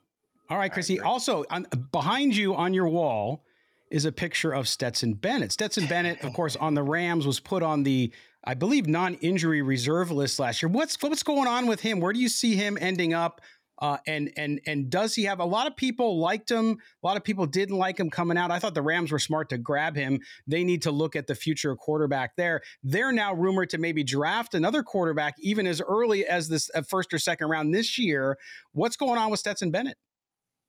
[0.49, 1.01] All right, Crissy.
[1.01, 3.45] Also, on, behind you on your wall
[3.91, 5.51] is a picture of Stetson Bennett.
[5.51, 8.11] Stetson Bennett, of course, on the Rams was put on the,
[8.43, 10.69] I believe, non-injury reserve list last year.
[10.69, 11.99] What's what's going on with him?
[11.99, 13.41] Where do you see him ending up?
[13.81, 16.77] Uh, and and and does he have a lot of people liked him?
[17.03, 18.51] A lot of people didn't like him coming out.
[18.51, 20.19] I thought the Rams were smart to grab him.
[20.45, 22.61] They need to look at the future quarterback there.
[22.83, 27.11] They're now rumored to maybe draft another quarterback even as early as this uh, first
[27.11, 28.37] or second round this year.
[28.71, 29.97] What's going on with Stetson Bennett?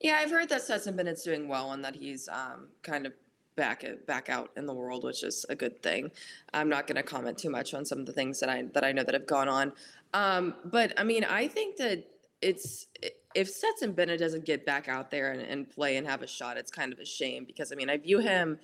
[0.02, 3.12] Yeah, I've heard that Stetson Bennett's doing well and that he's um, kind of
[3.54, 6.10] back back out in the world, which is a good thing.
[6.52, 8.84] I'm not going to comment too much on some of the things that I that
[8.84, 9.72] I know that have gone on.
[10.12, 12.04] Um, but I mean, I think that
[12.40, 12.88] it's
[13.34, 16.56] if Stetson Bennett doesn't get back out there and, and play and have a shot,
[16.56, 18.58] it's kind of a shame because I mean, I view him.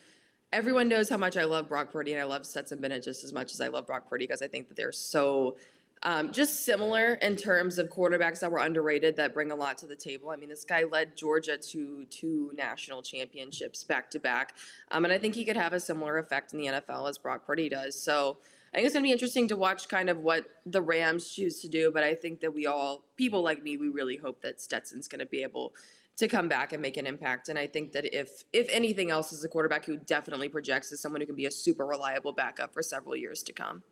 [0.52, 3.34] Everyone knows how much I love Brock Purdy, and I love Stetson Bennett just as
[3.34, 5.56] much as I love Brock Purdy because I think that they're so
[6.02, 9.86] um, just similar in terms of quarterbacks that were underrated that bring a lot to
[9.86, 10.30] the table.
[10.30, 14.54] I mean, this guy led Georgia to two national championships back to back.
[14.90, 17.68] And I think he could have a similar effect in the NFL as Brock Purdy
[17.68, 18.00] does.
[18.00, 18.38] So
[18.72, 21.60] I think it's going to be interesting to watch kind of what the Rams choose
[21.62, 21.90] to do.
[21.90, 25.20] But I think that we all, people like me, we really hope that Stetson's going
[25.20, 25.74] to be able
[26.18, 27.48] to come back and make an impact.
[27.48, 31.00] And I think that if if anything else is a quarterback who definitely projects as
[31.00, 33.82] someone who can be a super reliable backup for several years to come.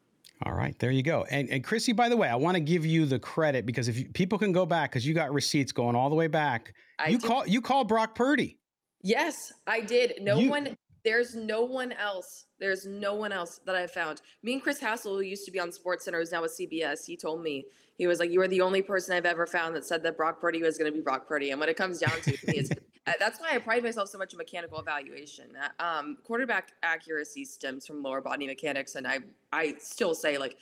[0.44, 1.24] All right, there you go.
[1.30, 3.98] And and Crissy, by the way, I want to give you the credit because if
[3.98, 6.74] you, people can go back because you got receipts going all the way back.
[6.98, 8.58] I you call you call Brock Purdy.
[9.02, 10.14] Yes, I did.
[10.20, 10.76] No you, one.
[11.04, 12.46] There's no one else.
[12.58, 14.20] There's no one else that I found.
[14.42, 17.06] Me and Chris Hassel, who used to be on Sports Center, is now with CBS.
[17.06, 17.64] He told me
[17.96, 20.38] he was like, "You are the only person I've ever found that said that Brock
[20.38, 22.70] Purdy was going to be Brock Purdy." And when it comes down to it, it's,
[23.06, 25.46] uh, that's why I pride myself so much in mechanical evaluation.
[25.56, 29.20] Uh, um, quarterback accuracy stems from lower body mechanics, and I
[29.52, 30.56] I still say like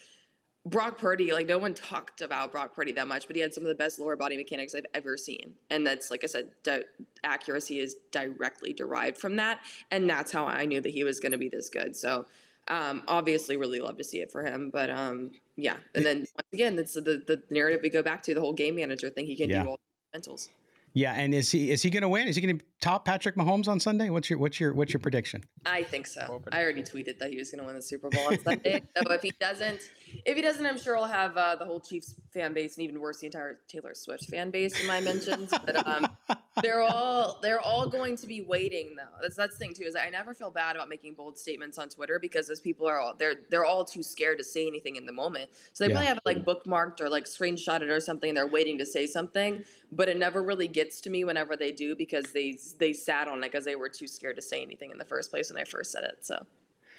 [0.67, 3.65] Brock Purdy, like no one talked about Brock Purdy that much, but he had some
[3.65, 5.53] of the best lower body mechanics I've ever seen.
[5.71, 6.85] And that's, like I said, di-
[7.23, 9.61] accuracy is directly derived from that.
[9.91, 11.95] And that's how I knew that he was going to be this good.
[11.95, 12.25] So,
[12.69, 14.71] um, obviously, really love to see it for him.
[14.71, 15.77] But um, yeah.
[15.95, 18.77] And then once again, that's the, the narrative we go back to the whole game
[18.77, 19.27] manager thing.
[19.27, 19.65] He can yeah.
[19.65, 19.81] do all
[20.13, 20.49] the mentals.
[20.95, 22.29] Yeah, and is he is he going to win?
[22.29, 24.11] Is he going to top Patrick Mahomes on Sunday?
[24.11, 25.42] What's your what's your what's your prediction?
[25.64, 26.42] I think so.
[26.53, 28.83] I already tweeted that he was going to win the Super Bowl on Sunday.
[29.03, 29.81] so if he doesn't,
[30.27, 33.01] if he doesn't, I'm sure I'll have uh, the whole Chiefs fan base and even
[33.01, 35.51] worse, the entire Taylor Swift fan base in my mentions.
[35.51, 36.09] But um,
[36.62, 39.18] they're all they're all going to be waiting though.
[39.23, 41.88] That's that's the thing too is I never feel bad about making bold statements on
[41.88, 45.07] Twitter because those people are all they're they're all too scared to say anything in
[45.07, 45.49] the moment.
[45.73, 45.94] So they yeah.
[45.94, 48.29] probably have it like bookmarked or like screenshotted or something.
[48.29, 51.73] And they're waiting to say something, but it never really gets to me whenever they
[51.73, 54.91] do because they they sat on it because they were too scared to say anything
[54.91, 56.19] in the first place when I first said it.
[56.23, 56.45] So.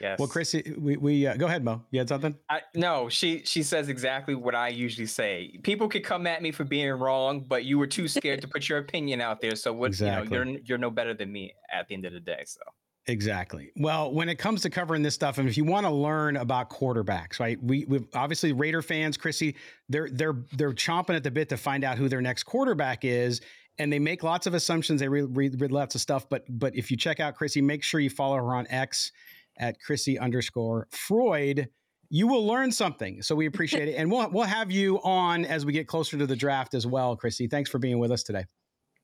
[0.01, 0.19] Yes.
[0.19, 1.81] Well, Chris, we, we uh, go ahead, Mo.
[1.91, 2.35] You had something?
[2.49, 5.57] I, no, she she says exactly what I usually say.
[5.63, 8.67] People could come at me for being wrong, but you were too scared to put
[8.67, 9.55] your opinion out there.
[9.55, 9.87] So what?
[9.87, 10.37] Exactly.
[10.37, 12.43] You know, you're you're no better than me at the end of the day.
[12.45, 12.59] So.
[13.07, 13.71] Exactly.
[13.75, 16.71] Well, when it comes to covering this stuff, and if you want to learn about
[16.71, 17.61] quarterbacks, right?
[17.63, 19.55] We we obviously Raider fans, Crissy,
[19.89, 23.41] they're they're they're chomping at the bit to find out who their next quarterback is,
[23.77, 25.01] and they make lots of assumptions.
[25.01, 27.83] They read, read, read lots of stuff, but but if you check out Crissy, make
[27.83, 29.11] sure you follow her on X
[29.57, 31.69] at Crissy underscore Froyd.
[32.09, 33.21] You will learn something.
[33.21, 33.95] So we appreciate it.
[33.95, 37.17] And we'll, we'll have you on as we get closer to the draft as well,
[37.17, 37.49] Crissy.
[37.49, 38.45] Thanks for being with us today.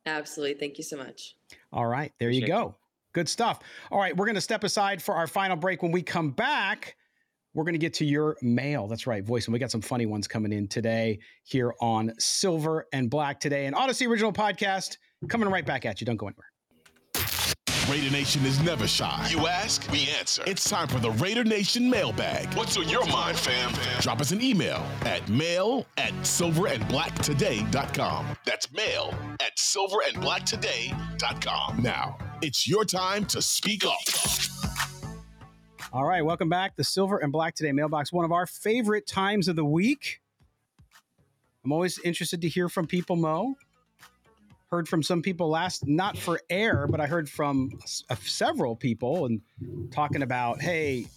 [0.05, 0.59] Absolutely.
[0.59, 1.35] Thank you so much.
[1.73, 2.11] All right.
[2.19, 2.75] There you go.
[3.13, 3.59] Good stuff.
[3.91, 4.15] All right.
[4.15, 5.81] We're going to step aside for our final break.
[5.81, 6.95] When we come back,
[7.53, 8.87] we're going to get to your mail.
[8.87, 9.47] That's right, voice.
[9.47, 13.65] And we got some funny ones coming in today here on Silver and Black today,
[13.65, 16.05] an Audacy original podcast coming right back at you.
[16.05, 16.45] Don't go anywhere.
[17.89, 19.27] Raider Nation is never shy.
[19.31, 20.43] You ask, we answer.
[20.47, 22.53] It's time for the Raider Nation mailbag.
[22.53, 23.73] What's on your mind, fam?
[23.99, 28.37] Drop us an email at mail at silverandblacktoday.com.
[28.45, 31.83] That's mail at silverandblacktoday.com.
[31.83, 33.97] Now, it's your time to speak up.
[35.93, 36.75] All right, welcome back.
[36.75, 40.21] The Silver and Black Today mailbox, one of our favorite times of the week.
[41.65, 43.55] I'm always interested to hear from people, Mo
[44.71, 47.77] heard from some people last, not for air, but I heard from
[48.09, 49.41] uh, several people and
[49.91, 51.07] talking about, hey,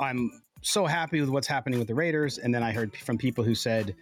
[0.00, 2.38] I'm so happy with what's happening with the Raiders.
[2.38, 3.94] And then I heard from people who said,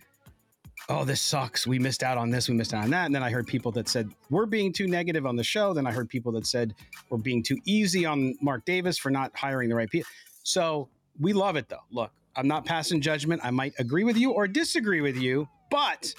[0.88, 1.66] oh, this sucks.
[1.66, 2.48] We missed out on this.
[2.48, 3.06] We missed out on that.
[3.06, 5.74] And then I heard people that said, we're being too negative on the show.
[5.74, 6.74] Then I heard people that said,
[7.10, 10.08] we're being too easy on Mark Davis for not hiring the right people.
[10.42, 11.82] So we love it though.
[11.90, 13.40] Look, I'm not passing judgment.
[13.44, 16.14] I might agree with you or disagree with you, but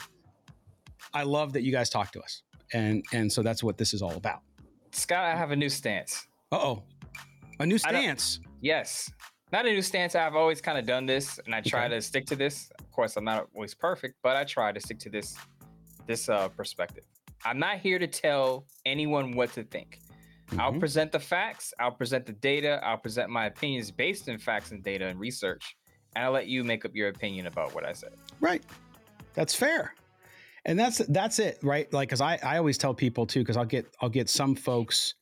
[1.14, 2.42] I love that you guys talk to us,
[2.74, 4.42] and and so that's what this is all about.
[4.92, 6.28] Scott, I have a new stance.
[6.52, 6.84] Uh oh,
[7.60, 8.40] a new stance.
[8.62, 9.12] Yes,
[9.52, 10.16] not a new stance.
[10.16, 11.96] I've always kind of done this, and I try okay.
[11.96, 12.70] to stick to this.
[12.80, 15.38] Of course, I'm not always perfect, but I try to stick to this
[16.06, 17.04] this uh, perspective.
[17.46, 20.00] I'm not here to tell anyone what to think.
[20.50, 20.60] Mm-hmm.
[20.62, 21.74] I'll present the facts.
[21.80, 22.80] I'll present the data.
[22.84, 25.76] I'll present my opinions based in facts and data and research,
[26.16, 28.14] and I'll let you make up your opinion about what I said.
[28.40, 28.64] Right.
[29.34, 29.94] That's fair.
[30.68, 31.92] and that's that's it, right?
[31.94, 35.16] Like, because I I always tell people too, because I'll get I'll get some folks,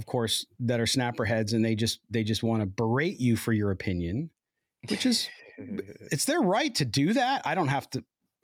[0.00, 3.36] of course, that are snapper heads, and they just they just want to berate you
[3.36, 4.30] for your opinion,
[4.88, 5.28] which is
[5.58, 7.42] it's their right to do that.
[7.44, 7.98] I don't have to.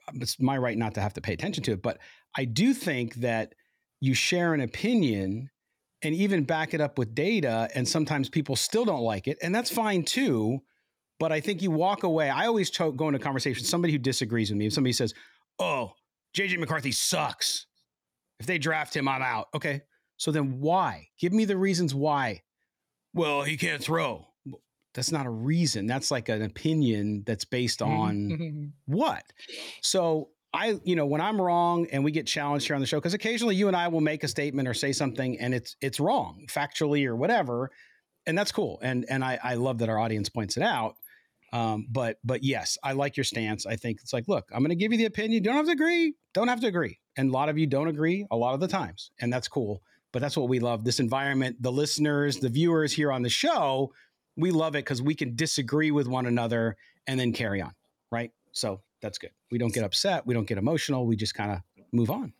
[0.07, 1.97] Um, it's my right not to have to pay attention to it, but
[2.37, 3.55] I do think that
[4.01, 5.49] you share an opinion
[6.03, 9.55] and even back it up with data, and sometimes people still don't like it, and
[9.55, 10.59] that's fine too.
[11.19, 12.29] But I think you walk away.
[12.29, 13.65] I always go into conversation.
[13.65, 15.15] Somebody who disagrees with me, if somebody says,
[15.57, 15.93] "Oh,
[16.35, 17.65] JJ McCarthy sucks,"
[18.39, 19.47] if they draft him, I'm out.
[19.55, 19.81] Okay,
[20.17, 21.09] so then why?
[21.19, 22.43] Give me the reasons why.
[23.13, 24.27] Well, he can't throw.
[24.93, 25.85] That's not a reason.
[25.85, 29.23] That's like an opinion that's based on what?
[29.81, 32.97] So I, you know, when I'm wrong and we get challenged here on the show,
[32.97, 35.99] because occasionally you and I will make a statement or say something and it's it's
[35.99, 37.69] wrong factually or whatever,
[38.25, 38.79] and that's cool.
[38.81, 40.95] And and I, I love that our audience points it out.
[41.53, 43.67] Um, but but yes, I like your stance.
[43.67, 45.33] I think it's like, look, I'm going to give you the opinion.
[45.33, 46.15] You don't have to agree.
[46.33, 46.99] Don't have to agree.
[47.17, 49.81] And a lot of you don't agree a lot of the times, and that's cool.
[50.13, 50.83] But that's what we love.
[50.83, 53.93] This environment, the listeners, the viewers here on the show,
[54.35, 56.77] we love it because we can disagree with one another
[57.07, 57.73] and then carry on,
[58.11, 58.31] right?
[58.51, 59.31] So that's good.
[59.51, 60.25] We don't get upset.
[60.25, 61.05] We don't get emotional.
[61.05, 62.33] We just kind of move on.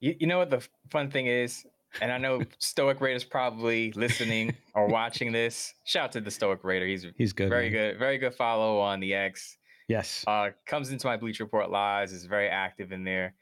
[0.00, 1.66] You, you know what the fun thing is?
[2.00, 5.74] And I know Stoic Raider's probably listening or watching this.
[5.84, 6.86] Shout out to the Stoic Raider.
[6.86, 7.48] He's he's good.
[7.48, 7.72] Very man.
[7.72, 7.98] good.
[7.98, 9.56] Very good follow on the X.
[9.88, 10.22] Yes.
[10.26, 12.12] Uh, comes into my Bleacher Report lives.
[12.12, 13.34] Is very active in there.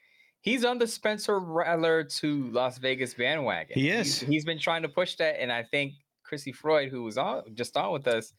[0.47, 3.75] He's on the Spencer Rattler to Las Vegas bandwagon.
[3.75, 4.21] He is.
[4.21, 5.95] He's, he's been trying to push that, and I think
[6.25, 8.33] Crissy Froyd, who was on just on with us,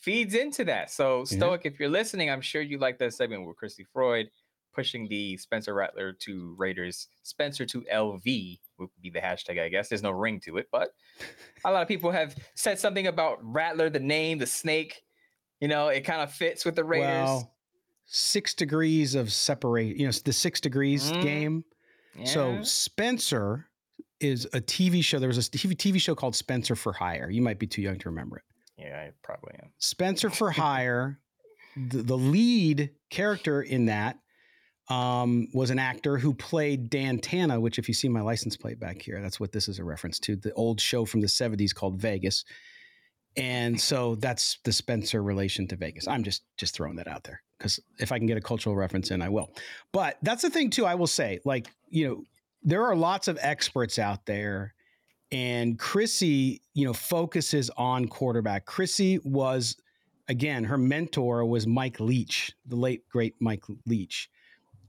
[0.00, 0.90] feeds into that.
[0.90, 4.26] So Stoic, if you're listening, I'm sure you like that segment with Crissy Froyd
[4.74, 9.88] pushing the Spencer Rattler to Raiders, Spencer to LV would be the hashtag, I guess.
[9.88, 10.90] There's no ring to it, but
[11.64, 15.02] a lot of people have said something about Rattler, the name, the snake.
[15.60, 17.06] You know, it kind of fits with the Raiders.
[17.06, 17.54] Well,
[18.08, 19.96] six degrees of separate.
[19.96, 21.20] You know, the six degrees Mm.
[21.20, 21.64] game.
[22.24, 23.68] So Spencer
[24.18, 25.20] is a TV show.
[25.20, 27.30] There was a TV, TV show called Spencer for Hire.
[27.30, 28.42] You might be too young to remember it.
[28.76, 29.70] Yeah, I probably am.
[29.78, 31.20] Spencer for Hire,
[31.76, 34.18] the, the lead character in that
[34.88, 38.80] um, was an actor who played Dan Tanna, which, if you see my license plate
[38.80, 41.74] back here, that's what this is a reference to the old show from the 70s
[41.74, 42.44] called Vegas.
[43.38, 46.08] And so that's the Spencer relation to Vegas.
[46.08, 49.10] I'm just just throwing that out there because if I can get a cultural reference
[49.10, 49.50] in, I will.
[49.92, 50.84] But that's the thing too.
[50.84, 52.22] I will say, like you know,
[52.62, 54.74] there are lots of experts out there,
[55.30, 58.66] and Crissy, you know, focuses on quarterback.
[58.66, 59.76] Crissy was,
[60.28, 64.28] again, her mentor was Mike Leach, the late great Mike Leach.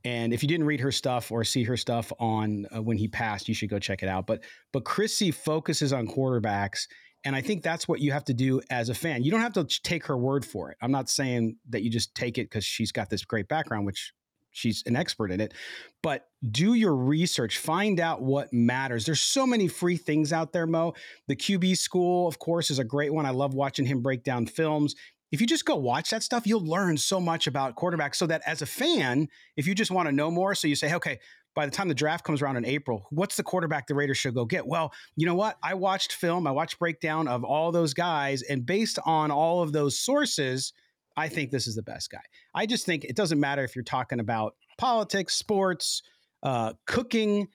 [0.05, 3.07] And if you didn't read her stuff or see her stuff on uh, when he
[3.07, 4.25] passed, you should go check it out.
[4.27, 6.87] But but Crissy focuses on quarterbacks,
[7.25, 9.23] and I think that's what you have to do as a fan.
[9.23, 10.77] You don't have to take her word for it.
[10.81, 14.13] I'm not saying that you just take it because she's got this great background, which
[14.51, 15.53] she's an expert in it.
[16.01, 19.05] But do your research, find out what matters.
[19.05, 20.93] There's so many free things out there, Mo.
[21.27, 23.25] The QB school, of course, is a great one.
[23.25, 24.95] I love watching him break down films.
[25.31, 28.15] If you just go watch that stuff, you'll learn so much about quarterbacks.
[28.15, 30.93] So that as a fan, if you just want to know more, so you say,
[30.95, 31.19] okay,
[31.59, 34.33] by the time the draft comes around in April, what's the quarterback the Raiders should
[34.33, 34.65] go get?
[34.65, 35.57] Well, you know what?
[35.61, 39.73] I watched film, I watched breakdown of all those guys, and based on all of
[39.73, 40.71] those sources,
[41.17, 42.21] I think this is the best guy.
[42.55, 46.01] I just think it doesn't matter if you're talking about politics, sports,
[46.43, 47.49] uh, cooking.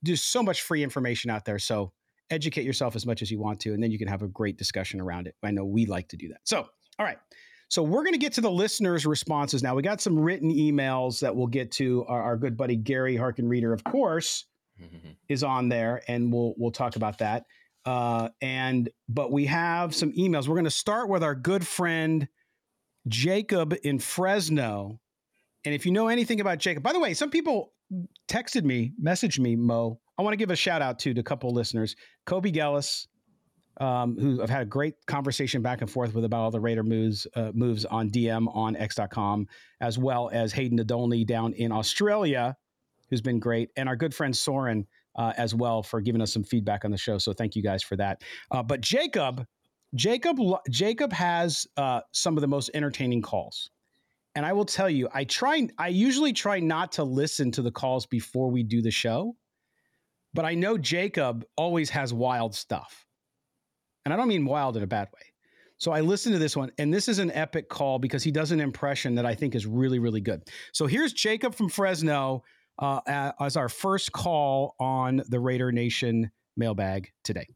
[0.00, 1.58] There's so much free information out there.
[1.58, 1.92] So
[2.30, 4.58] educate yourself as much as you want to, and then you can have a great
[4.58, 5.34] discussion around it.
[5.42, 6.42] I know we like to do that.
[6.44, 6.68] So,
[7.00, 7.18] all right.
[7.70, 9.76] So we're going to get to the listeners' responses now.
[9.76, 12.04] We got some written emails that we'll get to.
[12.08, 14.44] Our, our good buddy Gary Harkin Reader, of course,
[15.28, 17.44] is on there, and we'll we'll talk about that.
[17.84, 20.48] Uh, and but we have some emails.
[20.48, 22.28] We're going to start with our good friend
[23.08, 25.00] Jacob in Fresno.
[25.64, 27.72] And if you know anything about Jacob, by the way, some people
[28.28, 30.00] texted me, messaged me, Mo.
[30.18, 31.94] I want to give a shout out to, to a couple of listeners.
[32.26, 33.06] Kobe Gellis,
[33.80, 36.82] um, who I've had a great conversation back and forth with about all the Raider
[36.82, 39.48] moves uh, moves on DM on X.com,
[39.80, 42.56] as well as Hayden Nadolny down in Australia,
[43.08, 46.44] who's been great, and our good friend Soren uh, as well for giving us some
[46.44, 47.18] feedback on the show.
[47.18, 48.22] So thank you guys for that.
[48.50, 49.46] Uh, but Jacob,
[49.94, 50.38] Jacob,
[50.70, 53.70] Jacob has uh, some of the most entertaining calls.
[54.36, 55.66] And I will tell you, I try.
[55.76, 59.34] I usually try not to listen to the calls before we do the show,
[60.32, 63.06] but I know Jacob always has wild stuff,
[64.04, 65.20] and I don't mean wild in a bad way.
[65.78, 68.52] So I listened to this one, and this is an epic call because he does
[68.52, 70.42] an impression that I think is really, really good.
[70.72, 72.44] So here's Jacob from Fresno
[72.78, 77.46] uh, as our first call on the Raider Nation mailbag today.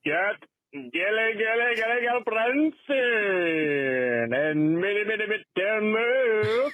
[0.00, 0.36] Scott,
[0.72, 2.74] Gilly, Gilly, Gilly, Gilly Brunson,
[4.34, 5.44] and Mitty, Mitty, Mitty,
[5.80, 6.70] Moo.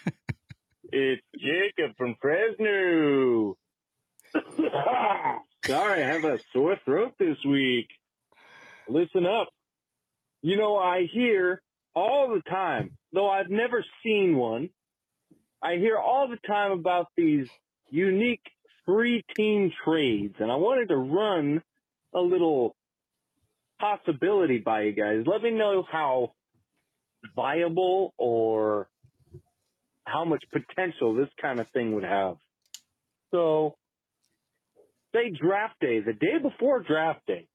[0.92, 3.57] it's Jacob from Fresno.
[5.64, 7.86] Sorry, I have a sore throat this week.
[8.89, 9.49] Listen up.
[10.43, 11.62] You know, I hear
[11.95, 14.68] all the time, though I've never seen one,
[15.62, 17.47] I hear all the time about these
[17.89, 18.43] unique
[18.85, 21.62] three team trades, and I wanted to run
[22.14, 22.76] a little
[23.80, 25.24] possibility by you guys.
[25.26, 26.32] Let me know how
[27.35, 28.89] viable or
[30.05, 32.37] how much potential this kind of thing would have.
[33.30, 33.76] So,
[35.14, 37.49] say draft day, the day before draft day,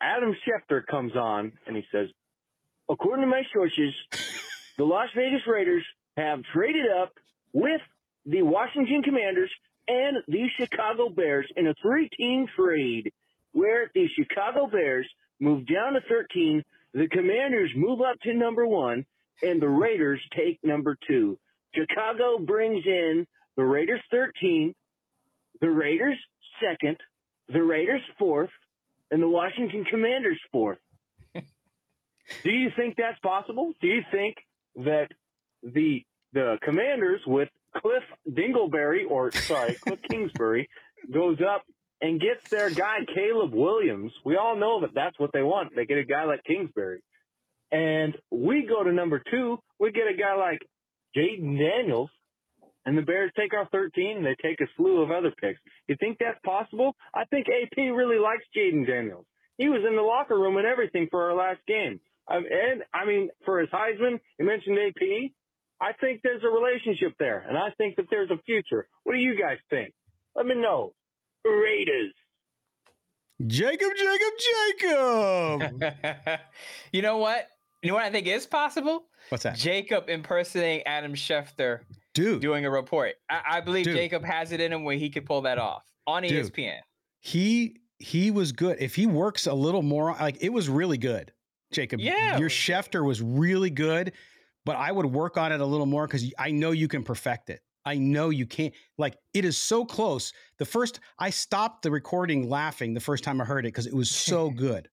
[0.00, 2.08] Adam Schefter comes on and he says,
[2.88, 3.92] according to my sources,
[4.76, 5.84] the Las Vegas Raiders
[6.16, 7.12] have traded up
[7.52, 7.80] with
[8.26, 9.50] the Washington Commanders
[9.88, 13.12] and the Chicago Bears in a three-team trade
[13.52, 15.08] where the Chicago Bears
[15.40, 19.06] move down to 13, the Commanders move up to number one,
[19.42, 21.38] and the Raiders take number two.
[21.74, 23.26] Chicago brings in
[23.56, 24.74] the Raiders 13,
[25.60, 26.16] the Raiders
[26.60, 26.98] second,
[27.48, 28.50] the Raiders fourth,
[29.10, 30.78] and the Washington Commanders fourth.
[32.44, 33.72] Do you think that's possible?
[33.80, 34.36] Do you think
[34.76, 35.08] that
[35.62, 40.68] the the Commanders with Cliff Dingleberry or sorry Cliff Kingsbury
[41.12, 41.62] goes up
[42.02, 44.12] and gets their guy Caleb Williams?
[44.24, 45.74] We all know that that's what they want.
[45.74, 47.00] They get a guy like Kingsbury,
[47.72, 49.58] and we go to number two.
[49.80, 50.60] We get a guy like
[51.16, 52.10] Jayden Daniels,
[52.86, 55.60] and the Bears take our 13 and they take a slew of other picks.
[55.88, 56.94] You think that's possible?
[57.14, 59.26] I think AP really likes Jayden Daniels.
[59.56, 62.00] He was in the locker room and everything for our last game.
[62.30, 65.32] Um, and I mean, for his Heisman, you mentioned AP.
[65.80, 68.88] I think there's a relationship there, and I think that there's a future.
[69.04, 69.92] What do you guys think?
[70.34, 70.92] Let me know.
[71.44, 72.12] Raiders.
[73.46, 76.40] Jacob, Jacob, Jacob.
[76.92, 77.48] you know what?
[77.82, 79.04] You know what I think is possible?
[79.28, 79.56] What's that?
[79.56, 81.80] Jacob impersonating Adam Schefter,
[82.18, 83.14] dude, doing a report.
[83.30, 83.96] I, I believe dude.
[83.96, 86.52] Jacob has it in him where he could pull that off on dude.
[86.52, 86.78] ESPN.
[87.20, 88.78] He he was good.
[88.80, 91.32] If he works a little more, like it was really good.
[91.72, 94.12] Jacob, yeah, your Schefter was really good,
[94.64, 97.50] but I would work on it a little more because I know you can perfect
[97.50, 97.60] it.
[97.84, 98.74] I know you can't.
[98.96, 100.32] Like it is so close.
[100.58, 103.94] The first I stopped the recording laughing the first time I heard it because it
[103.94, 104.88] was so good.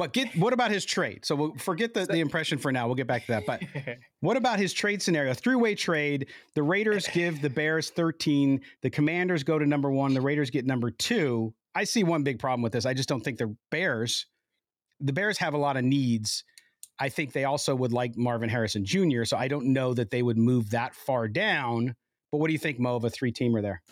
[0.00, 1.26] But get what about his trade?
[1.26, 2.86] So we'll forget the, the impression for now.
[2.86, 3.44] We'll get back to that.
[3.44, 3.62] But
[4.20, 5.34] what about his trade scenario?
[5.34, 6.28] Three way trade.
[6.54, 8.62] The Raiders give the Bears 13.
[8.80, 10.14] The Commanders go to number one.
[10.14, 11.52] The Raiders get number two.
[11.74, 12.86] I see one big problem with this.
[12.86, 14.24] I just don't think the Bears,
[15.00, 16.44] the Bears have a lot of needs.
[16.98, 19.24] I think they also would like Marvin Harrison Jr.
[19.24, 21.94] So I don't know that they would move that far down.
[22.32, 23.82] But what do you think, Mo, of a three teamer there?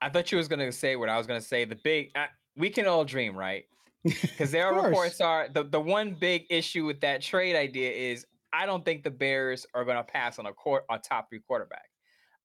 [0.00, 1.64] I thought you was going to say what I was going to say.
[1.64, 3.64] The big, uh, we can all dream, right?
[4.22, 8.26] Because there are reports are the, the one big issue with that trade idea is
[8.52, 11.40] I don't think the Bears are going to pass on a court a top three
[11.46, 11.86] quarterback.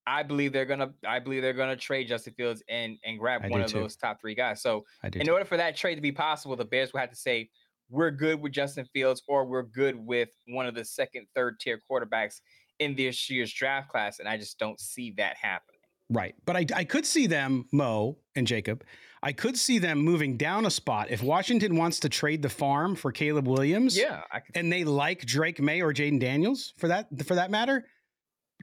[0.07, 3.49] I believe they're gonna I believe they're gonna trade Justin Fields and and grab I
[3.49, 3.81] one of too.
[3.81, 4.61] those top three guys.
[4.61, 5.31] So in too.
[5.31, 7.49] order for that trade to be possible, the Bears will have to say
[7.89, 11.79] we're good with Justin Fields or we're good with one of the second, third tier
[11.89, 12.41] quarterbacks
[12.79, 15.79] in this year's draft class, and I just don't see that happening.
[16.09, 16.33] Right.
[16.45, 18.83] But I, I could see them, Mo and Jacob,
[19.21, 21.07] I could see them moving down a spot.
[21.09, 24.23] If Washington wants to trade the farm for Caleb Williams, yeah,
[24.55, 27.85] and they like Drake Maye or Jayden Daniels for that for that matter,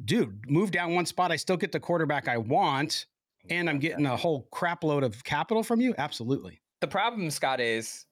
[0.04, 1.30] dude, move down one spot.
[1.30, 3.06] I still get the quarterback I want,
[3.50, 5.94] and I'm getting a whole crap load of capital from you.
[5.98, 6.60] Absolutely.
[6.80, 8.06] The problem, Scott, is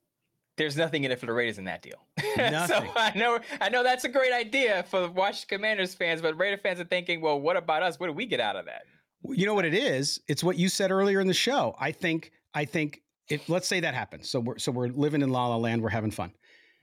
[0.56, 2.06] there's nothing in it for the Raiders in that deal.
[2.36, 6.38] so I know I know that's a great idea for the Washington Commanders fans, but
[6.38, 7.98] Raider fans are thinking, well, what about us?
[7.98, 8.84] What do we get out of that?
[9.28, 10.20] You know what it is?
[10.28, 11.74] It's what you said earlier in the show.
[11.78, 14.28] I think I think if let's say that happens.
[14.28, 16.32] So we're so we're living in La La Land, we're having fun.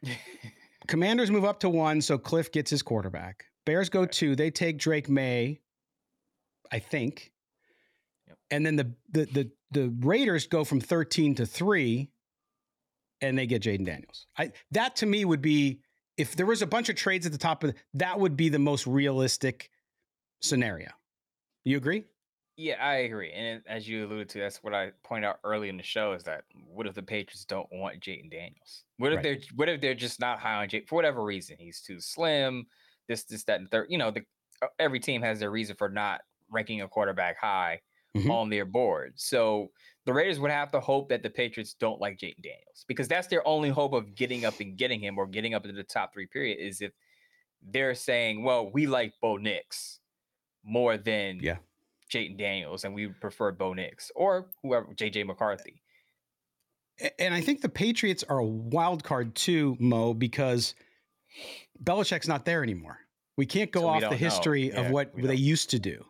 [0.87, 3.45] Commanders move up to one, so Cliff gets his quarterback.
[3.65, 4.35] Bears go two.
[4.35, 5.61] They take Drake Maye,
[6.71, 7.31] I think.
[8.27, 8.37] Yep.
[8.49, 12.11] And then the, the the the Raiders go from 13 to 3
[13.21, 14.25] and they get Jayden Daniels.
[14.37, 15.81] I that to me would be
[16.17, 18.59] if there was a bunch of trades at the top of that would be the
[18.59, 19.69] most realistic
[20.41, 20.89] scenario.
[21.63, 22.05] You agree?
[22.57, 23.31] Yeah, I agree.
[23.31, 26.23] And as you alluded to, that's what I pointed out early in the show is
[26.23, 28.83] that what if the Patriots don't want Jayden Daniels?
[28.97, 29.23] What if right.
[29.23, 31.55] they're what if they're just not high on Jake for whatever reason?
[31.59, 32.65] He's too slim,
[33.07, 33.87] this, this, that, and third.
[33.89, 34.21] You know, the
[34.61, 37.79] uh, every team has their reason for not ranking a quarterback high
[38.15, 38.29] mm-hmm.
[38.29, 39.13] on their board.
[39.15, 39.71] So
[40.05, 43.27] the Raiders would have to hope that the Patriots don't like Jayden Daniels because that's
[43.27, 46.13] their only hope of getting up and getting him or getting up into the top
[46.13, 46.91] three period is if
[47.71, 49.99] they're saying, well, we like Bo Nix
[50.63, 51.57] more than yeah
[52.11, 55.81] Jayden Daniels, and we prefer Bo Nix or whoever JJ McCarthy.
[57.17, 60.75] And I think the Patriots are a wild card too, Mo, because
[61.83, 62.99] Belichick's not there anymore.
[63.37, 65.37] We can't go So off the history of what they don't.
[65.37, 66.05] used to do.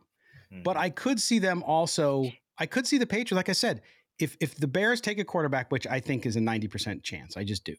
[0.52, 0.64] Hmm.
[0.64, 2.32] But I could see them also.
[2.58, 3.32] I could see the Patriots.
[3.34, 3.82] Like I said,
[4.20, 7.38] if if the Bears take a quarterback, which I think is a ninety percent chance,
[7.38, 7.76] I just do,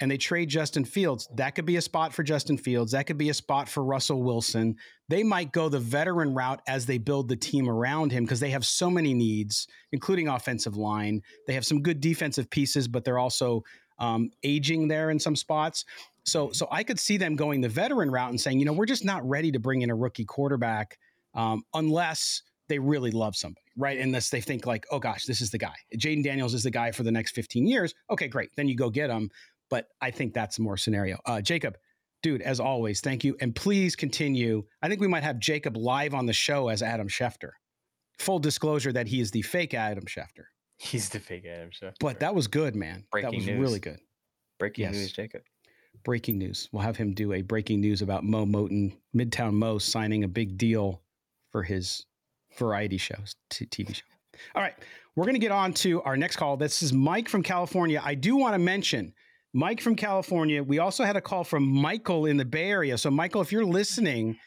[0.00, 2.92] and they trade Justin Fields, that could be a spot for Justin Fields.
[2.92, 4.76] That could be a spot for Russell Wilson.
[5.08, 8.50] They might go the veteran route as they build the team around him because they
[8.50, 11.22] have so many needs, including offensive line.
[11.46, 13.62] They have some good defensive pieces, but they're also
[13.98, 15.84] um, aging there in some spots.
[16.24, 18.86] So, so I could see them going the veteran route and saying, you know, we're
[18.86, 20.98] just not ready to bring in a rookie quarterback
[21.34, 23.98] um, unless they really love somebody, right?
[23.98, 25.74] Unless they think like, oh gosh, this is the guy.
[25.96, 27.94] Jayden Daniels is the guy for the next 15 years.
[28.10, 28.50] Okay, great.
[28.56, 29.30] Then you go get him.
[29.70, 31.18] But I think that's more scenario.
[31.26, 31.76] Uh, Jacob,
[32.22, 33.36] dude, as always, thank you.
[33.40, 34.64] And please continue.
[34.82, 37.50] I think we might have Jacob live on the show as Adam Schefter.
[38.18, 40.44] Full disclosure that he is the fake Adam Schefter.
[40.78, 41.94] He's the fake Adam Schefter.
[42.00, 43.00] But that was good, man.
[43.00, 43.60] that Breaking was news.
[43.60, 44.00] really good.
[44.58, 44.94] breaking yes.
[44.94, 45.42] news, Jacob.
[46.04, 46.68] breaking news.
[46.72, 50.58] We'll have him do a breaking news about Mo Moton, Midtown Mo signing a big
[50.58, 51.02] deal
[51.50, 52.04] for his
[52.58, 54.02] variety shows, t- TV show.
[54.54, 54.74] All right,
[55.16, 56.56] we're going to get on to our next call.
[56.56, 58.00] This is Mike from California.
[58.04, 59.12] I do want to mention
[59.52, 60.62] Mike from California.
[60.62, 62.96] We also had a call from Michael in the Bay Area.
[62.96, 64.38] So, Michael, if you're listening,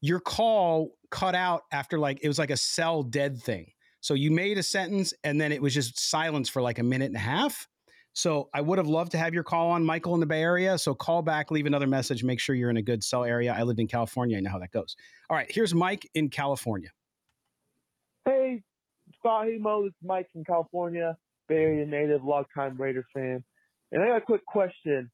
[0.00, 3.72] your call cut out after like it was like a cell dead thing.
[4.00, 7.06] So you made a sentence and then it was just silence for like a minute
[7.06, 7.66] and a half.
[8.12, 10.78] So I would have loved to have your call on Michael in the Bay Area.
[10.78, 13.54] So call back, leave another message, make sure you're in a good cell area.
[13.56, 14.36] I lived in California.
[14.36, 14.96] I know how that goes.
[15.28, 16.88] All right, here's Mike in California.
[18.24, 18.62] Hey,
[19.18, 21.16] Scott, hey Mo, this is Mike from California,
[21.48, 23.44] Bay Area native, longtime Raider fan.
[23.92, 25.10] And I got a quick question.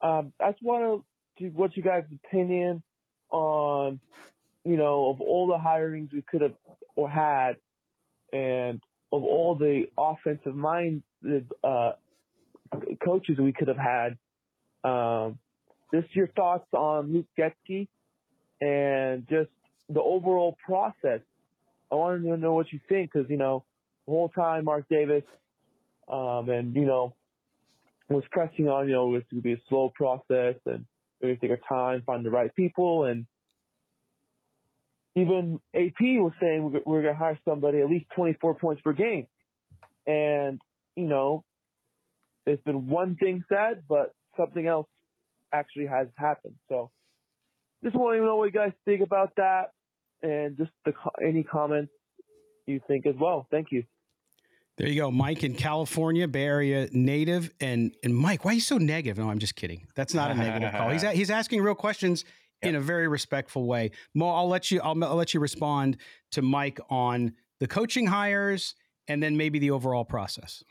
[0.00, 1.04] Um, I just want
[1.38, 2.82] to, what you guys' opinion
[3.30, 4.00] on,
[4.64, 6.54] you know, of all the hirings we could have
[6.94, 7.56] or had,
[8.32, 8.80] and
[9.12, 11.92] of all the offensive minded uh,
[13.04, 14.18] coaches we could have had.
[14.84, 15.38] Um,
[15.92, 17.88] just your thoughts on Luke Getsy
[18.60, 19.50] and just
[19.88, 21.20] the overall process.
[21.90, 23.64] I wanted to know what you think because you know
[24.06, 25.24] the whole time Mark Davis,
[26.10, 27.14] um, and you know
[28.08, 30.84] was pressing on you know it was going to be a slow process and
[31.20, 33.26] we're going to take our time, find the right people, and
[35.14, 38.92] even AP was saying we're, we're going to hire somebody at least 24 points per
[38.92, 39.26] game,
[40.06, 40.60] and
[40.96, 41.44] you know
[42.44, 44.88] there's been one thing said, but something else
[45.52, 46.54] actually has happened.
[46.68, 46.90] So
[47.84, 49.70] just want to know what you guys think about that
[50.22, 50.92] and just the,
[51.24, 51.92] any comments
[52.66, 53.46] you think as well.
[53.50, 53.84] Thank you.
[54.78, 58.60] There you go, Mike in California, Bay Area native, and and Mike, why are you
[58.60, 59.18] so negative?
[59.18, 59.86] No, I'm just kidding.
[59.94, 60.90] That's not a negative call.
[60.90, 62.24] He's a, he's asking real questions
[62.62, 63.90] in a very respectful way.
[64.14, 65.98] Mo, I'll let you I'll, I'll let you respond
[66.32, 68.74] to Mike on the coaching hires
[69.08, 70.62] and then maybe the overall process.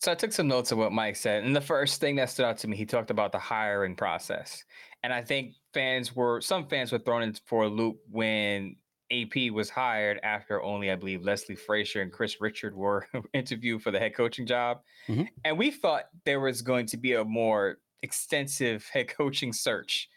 [0.00, 2.44] So I took some notes of what Mike said, and the first thing that stood
[2.44, 4.62] out to me, he talked about the hiring process,
[5.02, 8.76] and I think fans were some fans were thrown in for a loop when
[9.12, 13.90] AP was hired after only I believe Leslie Frazier and Chris Richard were interviewed for
[13.90, 15.28] the head coaching job, Mhm.
[15.44, 20.08] and we thought there was going to be a more extensive head coaching search.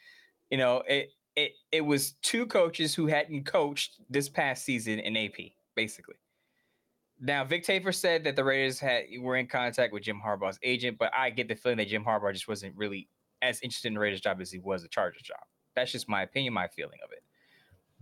[0.50, 5.16] You know, it it it was two coaches who hadn't coached this past season in
[5.16, 6.16] AP, basically.
[7.22, 10.98] Now, Vic Tafur said that the Raiders had were in contact with Jim Harbaugh's agent,
[10.98, 13.10] but I get the feeling that Jim Harbaugh just wasn't really
[13.42, 15.40] as interested in the Raiders job as he was the Chargers job.
[15.76, 17.24] That's just my opinion, my feeling of it.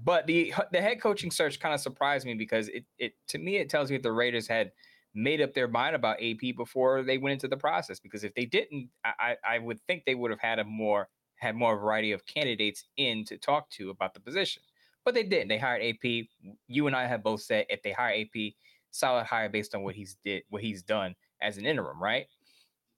[0.04, 3.58] But the the head coaching search kind of surprised me because it it to me
[3.58, 4.72] it tells me that the Raiders had
[5.16, 8.00] made up their mind about AP before they went into the process.
[8.00, 11.56] Because if they didn't, I I would think they would have had a more had
[11.56, 14.62] more variety of candidates in to talk to about the position.
[15.04, 15.48] But they didn't.
[15.48, 16.28] They hired AP.
[16.68, 18.54] You and I have both said if they hire AP,
[18.92, 22.28] solid hire based on what he's did, what he's done as an interim, right?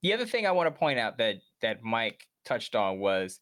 [0.02, 3.39] The other thing I want to point out that that Mike touched on was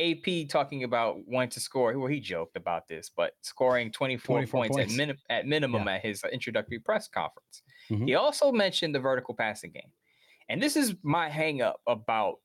[0.00, 1.96] AP talking about wanting to score.
[1.98, 4.92] Well, he joked about this, but scoring 24, 24 points, points.
[4.92, 7.62] at, minim- at minimum at his uh, introductory press conference.
[7.90, 8.06] Mhm.
[8.06, 9.90] He also mentioned the vertical passing game.
[10.48, 12.36] And this is my hang up about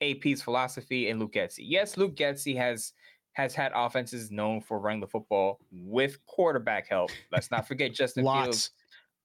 [0.00, 1.64] AP's philosophy and Luke Getsy.
[1.64, 2.92] Yes, Luke Getsy has
[3.32, 7.10] has had offenses known for running the football with quarterback help.
[7.30, 8.70] Let's not forget Justin Fields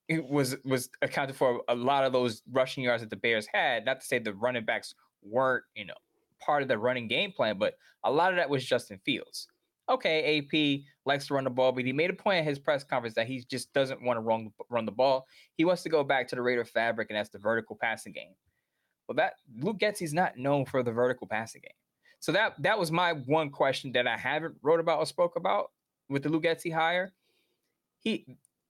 [0.07, 3.85] it was was accounted for a lot of those rushing yards that the Bears had.
[3.85, 5.93] Not to say the running backs weren't, you know,
[6.45, 9.47] part of the running game plan, but a lot of that was Justin Fields.
[9.89, 12.83] Okay, AP likes to run the ball, but he made a point at his press
[12.83, 15.25] conference that he just doesn't want to run run the ball.
[15.55, 18.33] He wants to go back to the Raider fabric, and that's the vertical passing game.
[19.07, 21.75] Well, that Luke Getsy's not known for the vertical passing game.
[22.19, 25.71] So that that was my one question that I haven't wrote about or spoke about
[26.09, 27.11] with the Luke Getsy hire.
[27.99, 28.25] He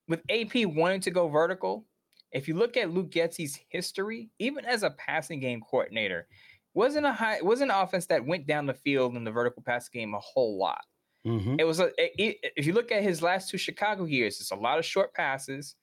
[0.08, 1.86] with AP wanting to go vertical,
[2.32, 6.28] if you look at Luke Getsy's history, even as a passing game coordinator,
[6.74, 9.90] wasn't a high wasn't an offense that went down the field in the vertical pass
[9.90, 10.82] game a whole lot.
[11.26, 11.56] Mm-hmm.
[11.60, 14.56] It was a it, if you look at his last two Chicago years, it's a
[14.56, 15.76] lot of short passes.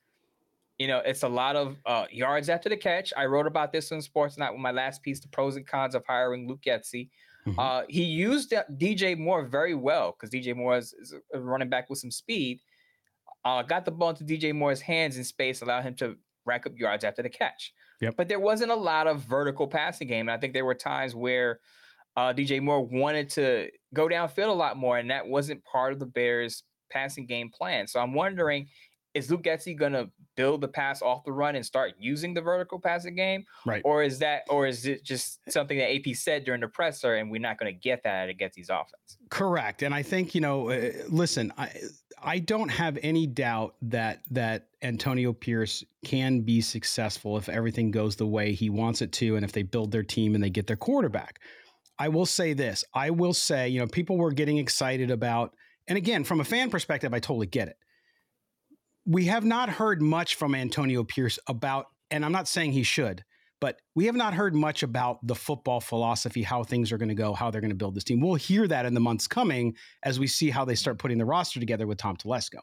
[0.78, 3.12] You know, it's a lot of uh, yards after the catch.
[3.16, 6.04] I wrote about this on Sportsnet with my last piece, the pros and cons of
[6.06, 7.10] hiring Luke Getsy.
[7.46, 7.58] Mm-hmm.
[7.58, 11.90] Uh, he used DJ Moore very well because DJ Moore is, is, a running back
[11.90, 12.60] with some speed.
[13.44, 16.72] Uh, got the ball into DJ Moore's hands in space, allowed him to rack up
[16.76, 17.72] yards after the catch.
[18.00, 18.14] Yep.
[18.16, 20.28] But there wasn't a lot of vertical passing game.
[20.28, 21.60] And I think there were times where
[22.16, 25.98] uh, DJ Moore wanted to go downfield a lot more, and that wasn't part of
[25.98, 27.86] the Bears' passing game plan.
[27.86, 28.68] So I'm wondering
[29.14, 32.40] is Luke Getsy going to build the pass off the run and start using the
[32.40, 33.44] vertical passing game?
[33.66, 33.82] Right.
[33.84, 37.30] Or is that, or is it just something that AP said during the presser and
[37.30, 39.18] we're not going to get that at Getsy's offense?
[39.30, 39.82] Correct.
[39.82, 41.72] And I think, you know, uh, listen, I,
[42.22, 48.16] I don't have any doubt that, that Antonio Pierce can be successful if everything goes
[48.16, 50.66] the way he wants it to and if they build their team and they get
[50.66, 51.40] their quarterback.
[51.98, 55.54] I will say this I will say, you know, people were getting excited about,
[55.88, 57.76] and again, from a fan perspective, I totally get it
[59.06, 63.24] we have not heard much from Antonio Pierce about, and I'm not saying he should,
[63.60, 67.14] but we have not heard much about the football philosophy, how things are going to
[67.14, 68.20] go, how they're going to build this team.
[68.20, 71.26] We'll hear that in the months coming as we see how they start putting the
[71.26, 72.60] roster together with Tom Telesco.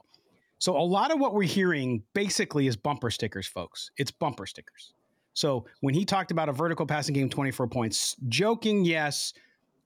[0.59, 3.91] So a lot of what we're hearing basically is bumper stickers, folks.
[3.97, 4.93] It's bumper stickers.
[5.33, 9.33] So when he talked about a vertical passing game, 24 points, joking, yes,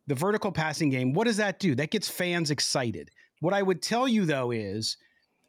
[0.07, 1.75] the vertical passing game, what does that do?
[1.75, 3.09] That gets fans excited.
[3.41, 4.95] What I would tell you though is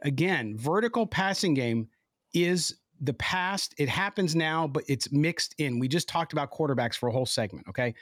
[0.02, 1.88] again, vertical passing game
[2.34, 3.74] is the past.
[3.76, 5.78] It happens now, but it's mixed in.
[5.78, 7.66] We just talked about quarterbacks for a whole segment.
[7.68, 7.94] Okay.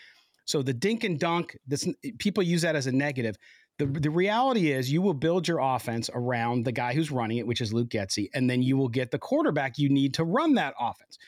[0.44, 1.88] So the dink and dunk, this,
[2.18, 3.36] people use that as a negative.
[3.78, 7.46] The, the reality is you will build your offense around the guy who's running it,
[7.46, 10.54] which is Luke Getsy, and then you will get the quarterback you need to run
[10.54, 11.18] that offense.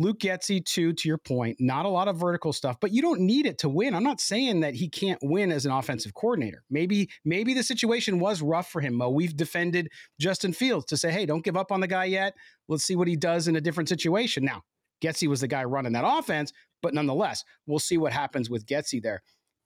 [0.00, 3.20] Luke Getsy, too, to your point, not a lot of vertical stuff, but you don't
[3.20, 3.94] need it to win.
[3.96, 6.62] I'm not saying that he can't win as an offensive coordinator.
[6.70, 8.94] Maybe, maybe the situation was rough for him.
[8.94, 9.10] Mo.
[9.10, 9.90] We've defended
[10.20, 12.34] Justin Fields to say, hey, don't give up on the guy yet.
[12.68, 14.44] Let's see what he does in a different situation.
[14.44, 14.62] Now,
[15.02, 19.02] Getsy was the guy running that offense, but nonetheless, we'll see what happens with Getsy
[19.02, 19.22] there.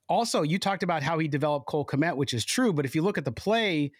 [0.09, 3.03] Also, you talked about how he developed Cole Kmet, which is true, but if you
[3.03, 3.91] look at the play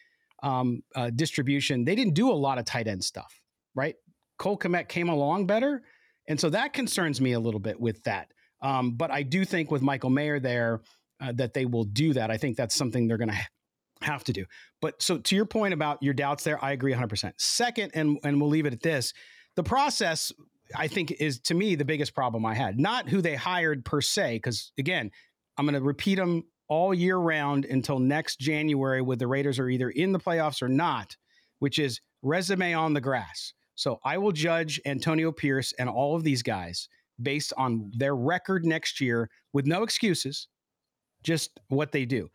[0.42, 3.40] um, uh, distribution, they didn't do a lot of tight end stuff,
[3.76, 3.96] right?
[4.40, 5.84] Cole Kmet came along better
[6.28, 8.32] and so that concerns me a little bit with that.
[8.62, 10.82] Um, but I do think with Michael Mayer there
[11.20, 12.32] uh, that they will do that.
[12.32, 13.48] I think that's something they're going to ha-
[14.02, 14.46] have to do.
[14.82, 17.34] But so to your point about your doubts there, I agree 100%.
[17.38, 19.14] Second, and, and we'll leave it at this
[19.56, 20.32] the process,
[20.76, 22.80] I think, is to me the biggest problem I had.
[22.80, 25.12] Not who they hired per se, because again,
[25.58, 29.70] I'm going to repeat them all year round until next January, where the Raiders are
[29.70, 31.16] either in the playoffs or not,
[31.60, 33.54] which is resume on the grass.
[33.76, 36.88] So I will judge Antonio Pierce and all of these guys
[37.22, 40.48] based on their record next year with no excuses,
[41.24, 42.30] just what they do.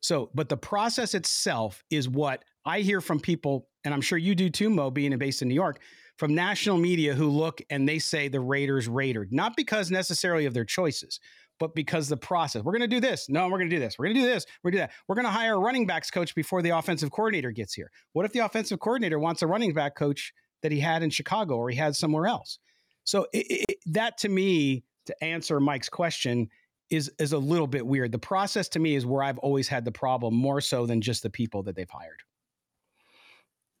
[0.00, 4.34] So, but the process itself is what I hear from people, and I'm sure you
[4.34, 5.80] do too, Mo, being based in New York,
[6.18, 10.54] from national media who look and they say the Raiders raided, not because necessarily of
[10.54, 11.20] their choices,
[11.58, 12.62] but because the process.
[12.62, 13.28] We're going to do this.
[13.28, 13.96] No, we're going to do this.
[13.98, 14.46] We're going to do this.
[14.62, 14.92] We're going to do that.
[15.08, 17.90] We're going to hire a running backs coach before the offensive coordinator gets here.
[18.12, 20.32] What if the offensive coordinator wants a running back coach
[20.64, 22.58] that he had in Chicago or he had somewhere else.
[23.04, 26.48] So it, it, that to me, to answer Mike's question,
[26.88, 28.12] is is a little bit weird.
[28.12, 31.22] The process to me is where I've always had the problem, more so than just
[31.22, 32.22] the people that they've hired.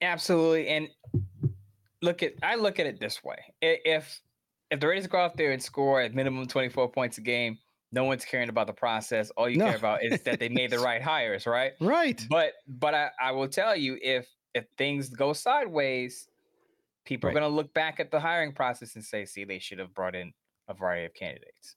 [0.02, 0.88] Absolutely, and
[2.02, 4.20] look at I look at it this way: if
[4.70, 7.56] if the Raiders go out there and score at minimum twenty four points a game,
[7.92, 9.30] no one's caring about the process.
[9.38, 9.68] All you no.
[9.68, 11.72] care about is that they made the right hires, right?
[11.80, 12.22] Right.
[12.28, 16.28] But but I, I will tell you if if things go sideways,
[17.04, 17.36] people right.
[17.36, 19.94] are going to look back at the hiring process and say, see, they should have
[19.94, 20.32] brought in
[20.68, 21.76] a variety of candidates.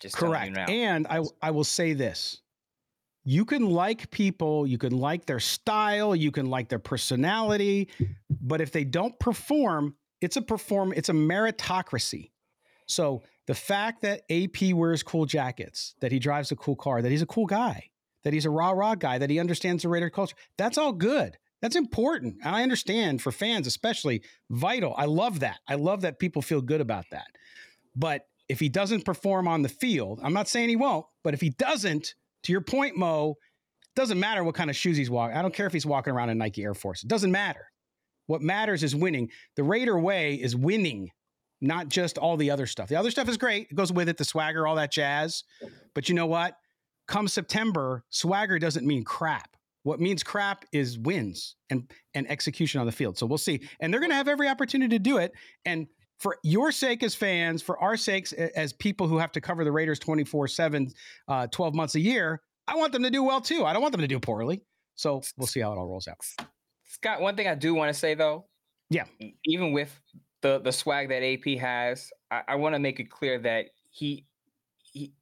[0.00, 0.56] Just correct.
[0.68, 2.42] And I I will say this.
[3.24, 7.88] You can like people, you can like their style, you can like their personality,
[8.40, 12.30] but if they don't perform, it's a perform it's a meritocracy.
[12.86, 17.10] So the fact that AP wears cool jackets, that he drives a cool car, that
[17.10, 17.90] he's a cool guy,
[18.22, 21.36] that he's a rah rah guy, that he understands the Raider culture, that's all good.
[21.66, 22.36] That's important.
[22.44, 24.94] And I understand for fans, especially vital.
[24.96, 25.58] I love that.
[25.66, 27.26] I love that people feel good about that.
[27.96, 31.40] But if he doesn't perform on the field, I'm not saying he won't, but if
[31.40, 32.14] he doesn't,
[32.44, 33.34] to your point, Mo,
[33.96, 35.36] doesn't matter what kind of shoes he's walking.
[35.36, 37.02] I don't care if he's walking around in Nike Air Force.
[37.02, 37.72] It doesn't matter.
[38.28, 39.28] What matters is winning.
[39.56, 41.10] The Raider way is winning,
[41.60, 42.88] not just all the other stuff.
[42.88, 43.72] The other stuff is great.
[43.72, 45.42] It goes with it, the swagger, all that jazz.
[45.96, 46.58] But you know what?
[47.08, 49.55] Come September, swagger doesn't mean crap.
[49.86, 53.16] What means crap is wins and and execution on the field.
[53.16, 53.60] So we'll see.
[53.78, 55.30] And they're going to have every opportunity to do it.
[55.64, 55.86] And
[56.18, 59.70] for your sake as fans, for our sakes as people who have to cover the
[59.70, 60.90] Raiders 24 7,
[61.28, 63.64] uh, 12 months a year, I want them to do well too.
[63.64, 64.64] I don't want them to do poorly.
[64.96, 66.18] So we'll see how it all rolls out.
[66.82, 68.46] Scott, one thing I do want to say though,
[68.90, 69.04] yeah,
[69.44, 70.00] even with
[70.40, 74.26] the the swag that AP has, I, I want to make it clear that he
[74.78, 75.12] he,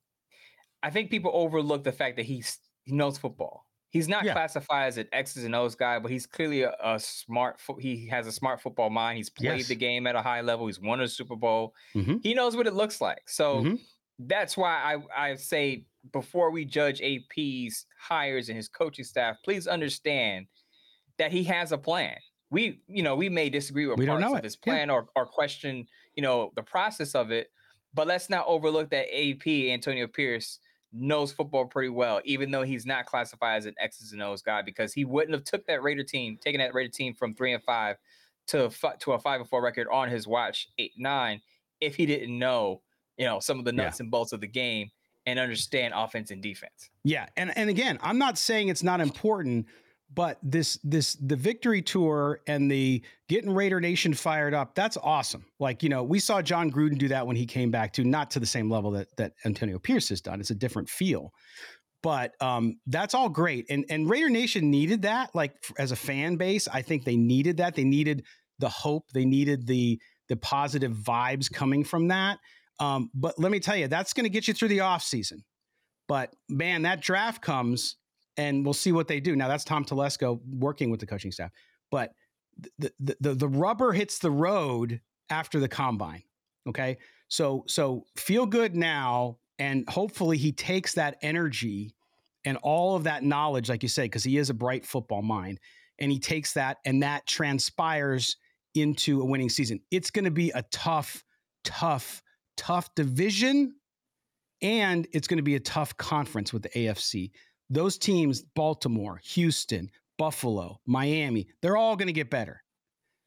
[0.83, 3.67] I think people overlook the fact that he's he knows football.
[3.95, 4.33] He's not Yeah.
[4.33, 7.61] classified as an X's and O's guy, but he's clearly a, a smart.
[7.61, 9.19] Fo- he has a smart football mind.
[9.19, 9.69] He's played Yes.
[9.69, 10.67] the game at a high level.
[10.67, 11.75] He's won a Super Bowl.
[11.95, 12.21] Mhm.
[12.23, 13.23] He knows what it looks like.
[13.31, 13.81] So Mhm.
[14.19, 19.69] that's why I I say before we judge AP's hires and his coaching staff, please
[19.69, 20.47] understand
[21.19, 22.19] that he has a plan.
[22.51, 24.45] We, you know, we may disagree with We don't parts know of it.
[24.45, 24.73] his Yeah.
[24.73, 27.51] plan or, or question, you know, the process of it.
[27.95, 30.59] But let's not overlook that AP Antonio Pierce
[30.95, 34.63] knows football pretty well, even though he's not classified as an X's and O's guy,
[34.63, 37.63] because he wouldn't have took that Raider team, taken that Raider team from three and
[37.63, 37.97] five
[38.49, 38.71] to
[39.01, 41.41] to a five and four record on his watch eight nine,
[41.81, 42.81] if he didn't know,
[43.17, 43.85] you know, some of the Yeah.
[43.85, 44.91] nuts and bolts of the game
[45.27, 46.91] and understand offense and defense.
[47.03, 49.67] Yeah, and and again, I'm not saying it's not important,
[50.13, 55.45] but this this the victory tour and the getting Raider Nation fired up, that's awesome.
[55.59, 58.31] Like, you know, we saw Jon Gruden do that when he came back to not
[58.33, 60.41] to the same level that that Antonio Pierce has done.
[60.41, 61.33] It's a different feel.
[62.03, 65.35] But um, that's all great, and and Raider Nation needed that.
[65.35, 67.75] Like as a fan base, I think they needed that.
[67.75, 68.25] They needed
[68.59, 69.11] the hope.
[69.13, 69.99] They needed the
[70.29, 72.39] the positive vibes coming from that.
[72.81, 75.45] Um, but let me tell you, that's going to get you through the off season.
[76.09, 77.97] But man, that draft comes
[78.37, 79.37] and we'll see what they do.
[79.37, 81.51] Now that's Tom Telesco working with the coaching staff.
[81.91, 82.13] But
[82.79, 86.23] the the the, the rubber hits the road after the combine.
[86.69, 86.99] Okay.
[87.29, 91.95] So so feel good now and hopefully he takes that energy
[92.45, 95.59] and all of that knowledge, like you say, because he is a bright football mind,
[95.99, 98.37] and he takes that and that transpires
[98.75, 99.81] into a winning season.
[99.91, 101.25] It's going to be a tough,
[101.63, 102.23] tough,
[102.57, 103.75] tough division
[104.65, 107.31] and it's going to be a tough conference with the AFC.
[107.71, 112.63] Those teams, Baltimore, Houston, Buffalo, Miami, they're all going to get better.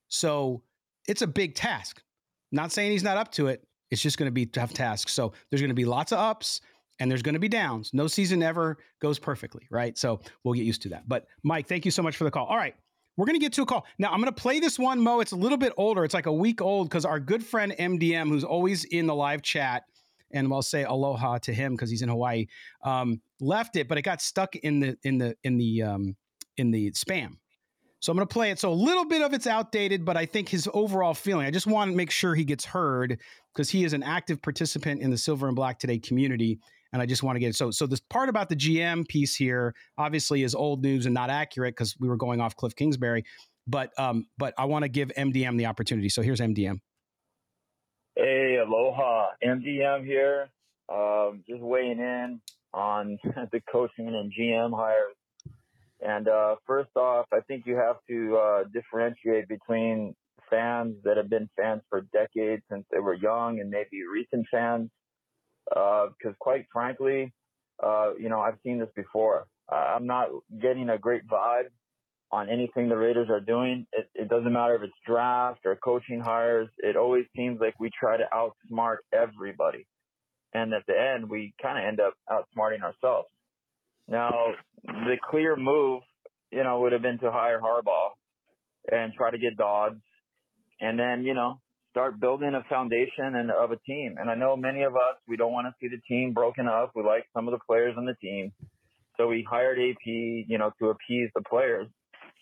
[0.09, 0.63] So
[1.07, 2.01] it's a big task.
[2.51, 3.65] Not saying he's not up to it.
[3.89, 5.09] It's just going to be tough task.
[5.09, 6.61] So there's going to be lots of ups
[6.99, 7.91] and there's going to be downs.
[7.93, 9.97] No season ever goes perfectly, right?
[9.97, 11.07] So we'll get used to that.
[11.07, 12.45] But Mike, thank you so much for the call.
[12.45, 12.75] All right.
[13.15, 13.85] We're going to get to a call.
[13.97, 15.21] Now, I'm going to play this one, Mo.
[15.21, 16.05] It's a little bit older.
[16.05, 19.41] It's like a week old because our good friend MDM, who's always in the live
[19.41, 19.85] chat,
[20.31, 22.47] and I'll say aloha to him because he's in Hawaii,
[22.83, 26.15] um, left it, but it got stuck in the in the in the um,
[26.57, 27.37] in the spam.
[27.99, 28.59] So I'm going to play it.
[28.59, 31.47] So a little bit of it's outdated, but I think his overall feeling.
[31.47, 33.19] I just want to make sure he gets heard
[33.53, 36.59] because he is an active participant in the Silver and Black Today community,
[36.93, 37.55] and I just want to get it.
[37.55, 41.29] So so this part about the GM piece here obviously is old news and not
[41.29, 43.23] accurate because we were going off Cliff Kingsbury,
[43.65, 46.09] but um but I want to give MDM the opportunity.
[46.09, 46.79] So here's MDM.
[48.19, 49.27] Hey, aloha.
[49.45, 50.49] MDM here.
[50.91, 52.41] Um, just weighing in
[52.73, 53.19] on
[53.51, 55.13] the coaching and GM hires.
[56.01, 60.15] And uh, first off, I think you have to uh, differentiate between
[60.49, 64.89] fans that have been fans for decades since they were young and maybe recent fans.
[65.69, 67.31] Because quite frankly,
[67.83, 69.45] uh, you know, I've seen this before.
[69.71, 71.69] Uh, I'm not getting a great vibe
[72.31, 73.87] on anything the Raiders are doing.
[73.93, 76.67] It, it doesn't matter if it's draft or coaching hires.
[76.77, 79.87] It always seems like we try to outsmart everybody.
[80.53, 83.27] And at the end, we kind of end up outsmarting ourselves.
[84.07, 84.31] Now,
[84.83, 86.01] the clear move,
[86.51, 88.11] you know, would have been to hire Harbaugh
[88.91, 90.01] and try to get Dodds
[90.79, 91.59] and then, you know,
[91.91, 94.15] start building a foundation and of a team.
[94.19, 96.91] And I know many of us, we don't want to see the team broken up.
[96.95, 98.51] We like some of the players on the team.
[99.17, 101.87] So we hired AP, you know, to appease the players.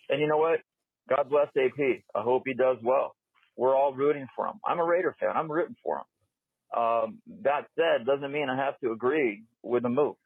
[0.08, 0.60] And you know what?
[1.08, 2.02] God bless AP.
[2.14, 3.14] I hope he does well.
[3.56, 4.54] We're all rooting for him.
[4.66, 5.30] I'm a Raider fan.
[5.34, 6.78] I'm rooting for him.
[6.78, 10.16] Um, that said, doesn't mean I have to agree with the move.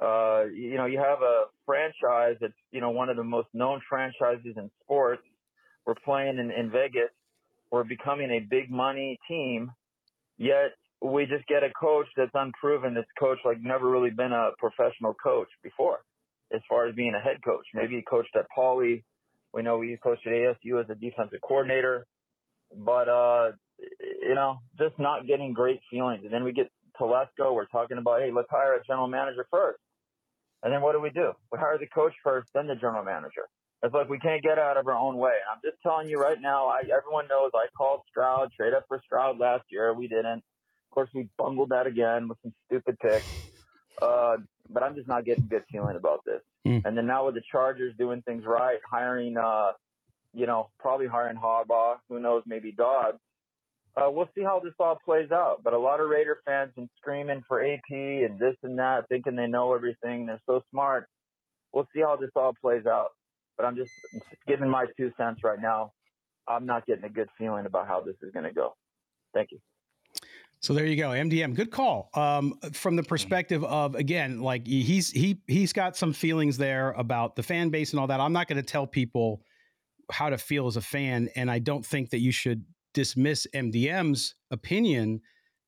[0.00, 3.80] Uh, you know, you have a franchise that's, you know, one of the most known
[3.88, 5.22] franchises in sports.
[5.84, 7.10] We're playing in, in Vegas.
[7.70, 9.70] We're becoming a big money team.
[10.38, 12.94] Yet we just get a coach that's unproven.
[12.94, 16.00] This coach like never really been a professional coach before
[16.54, 17.66] as far as being a head coach.
[17.74, 19.04] Maybe he coached at Poly.
[19.52, 22.06] We know he coached at ASU as a defensive coordinator,
[22.76, 23.52] but, uh,
[24.22, 26.22] you know, just not getting great feelings.
[26.24, 27.54] And then we get Telesco.
[27.54, 29.78] We're talking about, hey, let's hire a general manager first.
[30.62, 31.32] And then what do we do?
[31.52, 33.46] We hire the coach first, then the general manager.
[33.82, 35.32] It's like we can't get out of our own way.
[35.32, 38.84] And I'm just telling you right now, I, everyone knows I called Stroud, trade up
[38.88, 39.92] for Stroud last year.
[39.92, 40.38] We didn't.
[40.38, 43.26] Of course, we bungled that again with some stupid picks.
[44.00, 44.36] Uh,
[44.70, 46.40] but I'm just not getting good feeling about this.
[46.66, 46.82] Mm.
[46.84, 49.72] And then now with the Chargers doing things right, hiring, uh,
[50.32, 53.18] you know, probably hiring Harbaugh, who knows, maybe Dodds.
[53.96, 55.62] Uh, we'll see how this all plays out.
[55.62, 59.36] But a lot of Raider fans been screaming for AP and this and that, thinking
[59.36, 60.26] they know everything.
[60.26, 61.08] They're so smart.
[61.72, 63.10] we'll see how this all plays out.
[63.56, 63.92] But I'm just
[64.48, 65.92] giving my two cents right now.
[66.48, 68.74] I'm not getting a good feeling about how this is going to go.
[69.32, 69.58] Thank you.
[70.64, 71.54] So there you go, MDM.
[71.54, 72.08] Good call.
[72.14, 77.36] Um, from the perspective of again, like he's he he's got some feelings there about
[77.36, 78.18] the fan base and all that.
[78.18, 79.42] I'm not going to tell people
[80.10, 84.36] how to feel as a fan, and I don't think that you should dismiss MDM's
[84.50, 85.20] opinion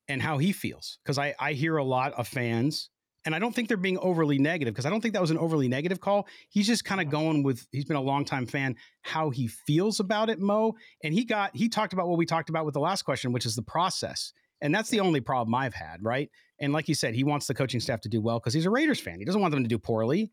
[0.07, 2.89] and how he feels because I I hear a lot of fans.
[3.23, 5.37] And I don't think they're being overly negative because I don't think that was an
[5.37, 6.27] overly negative call.
[6.49, 10.31] He's just kind of going with he's been a longtime fan, how he feels about
[10.31, 10.73] it, Mo.
[11.03, 13.45] And he got he talked about what we talked about with the last question, which
[13.45, 16.29] is the process and that's the only problem I've had, right?
[16.59, 18.69] And like you said, he wants the coaching staff to do well because he's a
[18.69, 19.19] Raiders fan.
[19.19, 20.31] He doesn't want them to do poorly.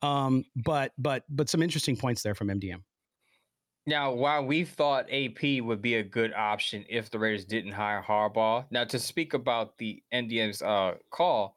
[0.00, 2.82] Um, but but but some interesting points there from MDM.
[3.86, 8.02] Now, while we thought AP would be a good option if the Raiders didn't hire
[8.06, 11.56] Harbaugh, now to speak about the MDM's uh, call,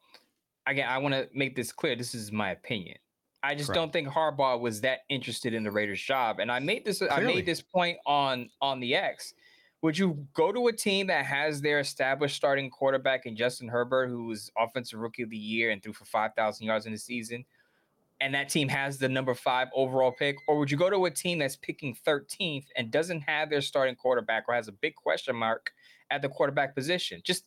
[0.66, 1.94] again, I want to make this clear.
[1.94, 2.96] This is my opinion.
[3.42, 3.76] I just Correct.
[3.76, 6.98] don't think Harbaugh was that interested in the Raiders' job, and I made this.
[6.98, 7.14] Clearly.
[7.14, 9.34] I made this point on on the X
[9.82, 14.08] would you go to a team that has their established starting quarterback in Justin Herbert,
[14.08, 17.44] who was offensive rookie of the year and threw for 5,000 yards in the season,
[18.20, 20.36] and that team has the number five overall pick?
[20.48, 23.94] Or would you go to a team that's picking 13th and doesn't have their starting
[23.94, 25.70] quarterback or has a big question mark
[26.10, 27.20] at the quarterback position?
[27.24, 27.44] Just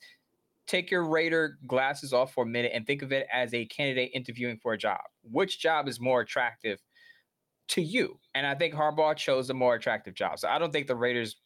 [0.67, 4.11] take your Raider glasses off for a minute and think of it as a candidate
[4.13, 4.99] interviewing for a job.
[5.23, 6.79] Which job is more attractive
[7.69, 8.19] to you?
[8.35, 10.37] And I think Harbaugh chose a more attractive job.
[10.37, 11.37] So I don't think the Raiders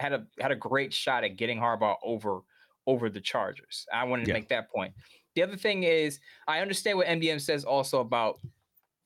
[0.00, 2.40] had a had a great shot at getting Harbaugh over
[2.86, 3.86] over the Chargers.
[3.92, 4.34] I wanted to yeah.
[4.34, 4.92] make that point.
[5.34, 8.40] The other thing is, I understand what MDM says also about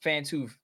[0.01, 0.57] fans who've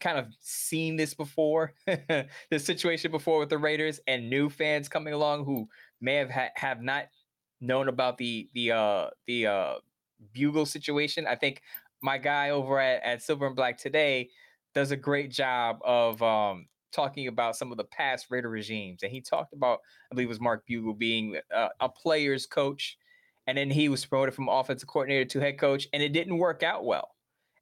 [0.00, 5.14] kind of seen this before, this situation before with the Raiders, and new fans coming
[5.14, 5.68] along who
[6.00, 7.06] may have ha- have not
[7.60, 9.74] known about the the uh the uh
[10.34, 11.26] Bugel situation.
[11.26, 11.62] I think
[12.02, 14.30] my guy over at, at Silver and Black today
[14.74, 16.66] does a great job of um
[16.96, 19.80] talking about some of the past Raider regimes, and he talked about,
[20.10, 22.98] I believe it was Mark Bugel being a, a player's coach,
[23.46, 26.62] and then he was promoted from offensive coordinator to head coach, and it didn't work
[26.62, 27.14] out well,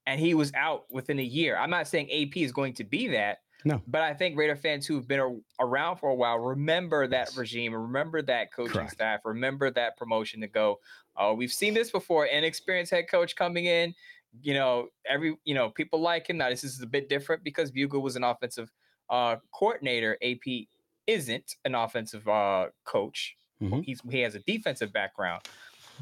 [0.07, 1.57] and he was out within a year.
[1.57, 4.87] I'm not saying AP is going to be that, no, but I think Raider fans
[4.87, 7.37] who've been a, around for a while remember that yes.
[7.37, 8.93] regime, remember that coaching Correct.
[8.93, 10.81] staff, remember that promotion to go.
[11.17, 12.27] Oh, we've seen this before.
[12.27, 13.95] Inexperienced head coach coming in,
[14.43, 16.37] you know, every you know people like him.
[16.37, 18.71] Now this is a bit different because Bugel was an offensive
[19.11, 20.67] uh, coordinator, AP
[21.07, 23.37] isn't an offensive uh, coach.
[23.63, 23.81] Mm-hmm.
[23.83, 25.43] He's he has a defensive background.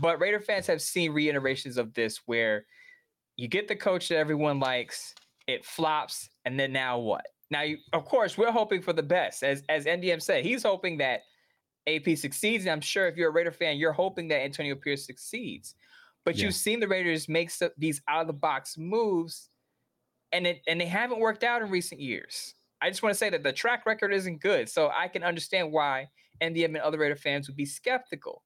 [0.00, 2.64] But Raider fans have seen reiterations of this where
[3.36, 5.14] you get the coach that everyone likes,
[5.46, 7.26] it flops, and then now what?
[7.50, 9.42] Now, you, of course, we're hoping for the best.
[9.42, 11.22] As as MDM said, he's hoping that
[11.86, 12.64] AP succeeds.
[12.64, 15.74] And I'm sure if you're a Raider fan, you're hoping that Antonio Pierce succeeds.
[16.24, 16.44] But yeah.
[16.44, 19.50] you've seen the Raiders make these out of the box moves,
[20.30, 22.54] and it and they haven't worked out in recent years.
[22.82, 24.68] I just want to say that the track record isn't good.
[24.68, 26.08] So I can understand why
[26.42, 28.42] MDM and other Raider fans would be skeptical.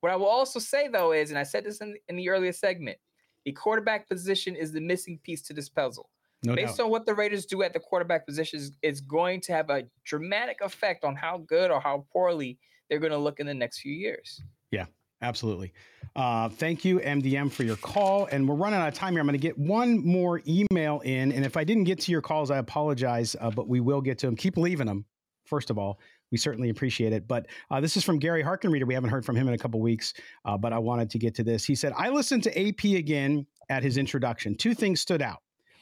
[0.00, 2.52] What I will also say, though, is, and I said this in, in the earlier
[2.52, 2.98] segment,
[3.44, 6.08] the quarterback position is the missing piece to this puzzle.
[6.44, 6.84] No Based doubt.
[6.84, 10.58] on what the Raiders do at the quarterback position, is going to have a dramatic
[10.62, 13.92] effect on how good or how poorly they're going to look in the next few
[13.92, 14.42] years.
[14.70, 14.86] Yeah,
[15.22, 15.72] absolutely.
[16.16, 18.26] Uh, thank you, MDM, for your call.
[18.26, 19.20] And we're running out of time here.
[19.20, 21.32] I'm going to get one more email in.
[21.32, 24.18] And if I didn't get to your calls, I apologize, uh, but we will get
[24.18, 24.36] to them.
[24.36, 25.04] Keep leaving them,
[25.44, 26.00] first of all.
[26.30, 27.26] We certainly appreciate it.
[27.26, 28.86] But uh, this is from Gary Harkenreader.
[28.86, 30.14] We haven't heard from him in a couple weeks,
[30.44, 31.64] uh, but I wanted to get to this.
[31.64, 34.56] He said, I listened to AP again at his introduction.
[34.56, 35.38] Two things stood out.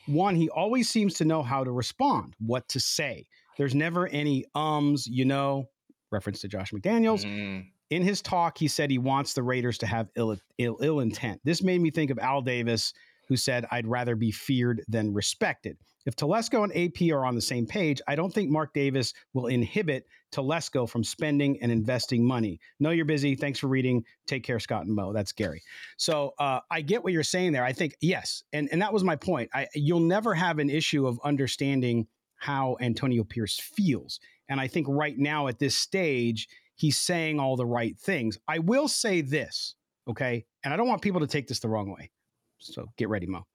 [0.06, 3.26] One, he always seems to know how to respond, what to say.
[3.58, 5.68] There's never any ums, you know,
[6.10, 7.24] reference to Josh McDaniels.
[7.24, 7.66] Mm.
[7.90, 11.40] In his talk, he said he wants the Raiders to have Ill, Ill, Ill intent.
[11.44, 12.92] This made me think of Al Davis,
[13.28, 15.76] who said, I'd rather be feared than respected.
[16.06, 19.48] If Telesco and AP are on the same page, I don't think Mark Davis will
[19.48, 22.60] inhibit Telesco from spending and investing money.
[22.80, 23.34] Know you're busy.
[23.34, 24.04] Thanks for reading.
[24.26, 25.12] Take care, Scott and Mo.
[25.12, 25.62] That's Gary.
[25.98, 27.64] So uh, I get what you're saying there.
[27.64, 28.42] I think, yes.
[28.54, 29.50] And, and that was my point.
[29.52, 34.20] I, you'll never have an issue of understanding how Antonio Pierce feels.
[34.48, 36.48] And I think right now at this stage,
[36.78, 38.38] he's saying all the right things.
[38.48, 39.74] I will say this,
[40.08, 40.46] okay?
[40.64, 42.10] And I don't want people to take this the wrong way.
[42.58, 43.46] So get ready, Mo.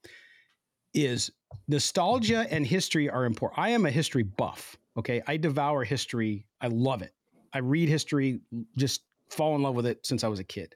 [0.93, 1.31] Is
[1.67, 3.59] nostalgia and history are important.
[3.59, 5.21] I am a history buff, okay?
[5.25, 6.45] I devour history.
[6.61, 7.13] I love it.
[7.53, 8.41] I read history,
[8.77, 10.75] just fall in love with it since I was a kid.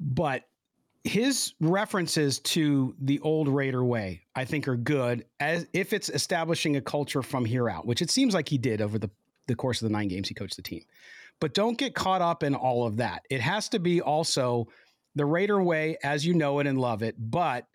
[0.00, 0.44] But
[1.04, 6.76] his references to the old Raider way, I think, are good as if it's establishing
[6.76, 9.10] a culture from here out, which it seems like he did over the,
[9.46, 10.82] the course of the nine games he coached the team.
[11.40, 13.22] But don't get caught up in all of that.
[13.30, 14.68] It has to be also
[15.14, 17.66] the Raider way as you know it and love it, but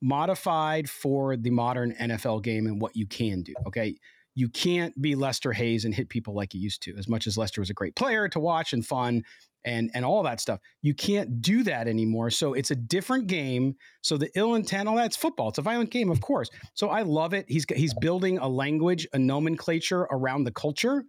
[0.00, 3.54] modified for the modern NFL game and what you can do.
[3.66, 3.96] Okay.
[4.34, 7.38] You can't be Lester Hayes and hit people like you used to, as much as
[7.38, 9.22] Lester was a great player to watch and fun
[9.64, 10.60] and and all that stuff.
[10.82, 12.30] You can't do that anymore.
[12.30, 13.76] So it's a different game.
[14.02, 15.48] So the ill intent, all that's football.
[15.48, 16.50] It's a violent game, of course.
[16.74, 17.46] So I love it.
[17.48, 21.04] He's he's building a language, a nomenclature around the culture,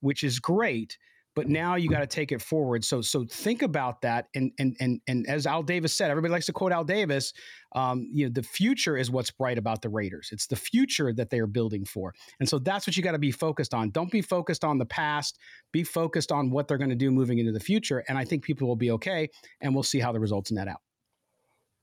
[0.00, 0.98] which is great
[1.36, 2.82] but now you got to take it forward.
[2.82, 4.28] So so think about that.
[4.34, 7.34] And and and and as Al Davis said, everybody likes to quote Al Davis.
[7.74, 10.30] Um, you know, the future is what's bright about the Raiders.
[10.32, 13.18] It's the future that they are building for, and so that's what you got to
[13.18, 13.90] be focused on.
[13.90, 15.38] Don't be focused on the past.
[15.72, 18.02] Be focused on what they're going to do moving into the future.
[18.08, 19.28] And I think people will be okay,
[19.60, 20.80] and we'll see how the results net out.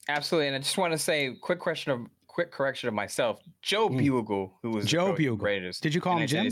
[0.10, 3.40] Absolutely, and I just want to say, quick question of quick correction of myself.
[3.62, 4.02] Joe mm.
[4.02, 5.80] Bugel, who was Joe Bugel, Raiders.
[5.80, 6.52] Did you call him Jim?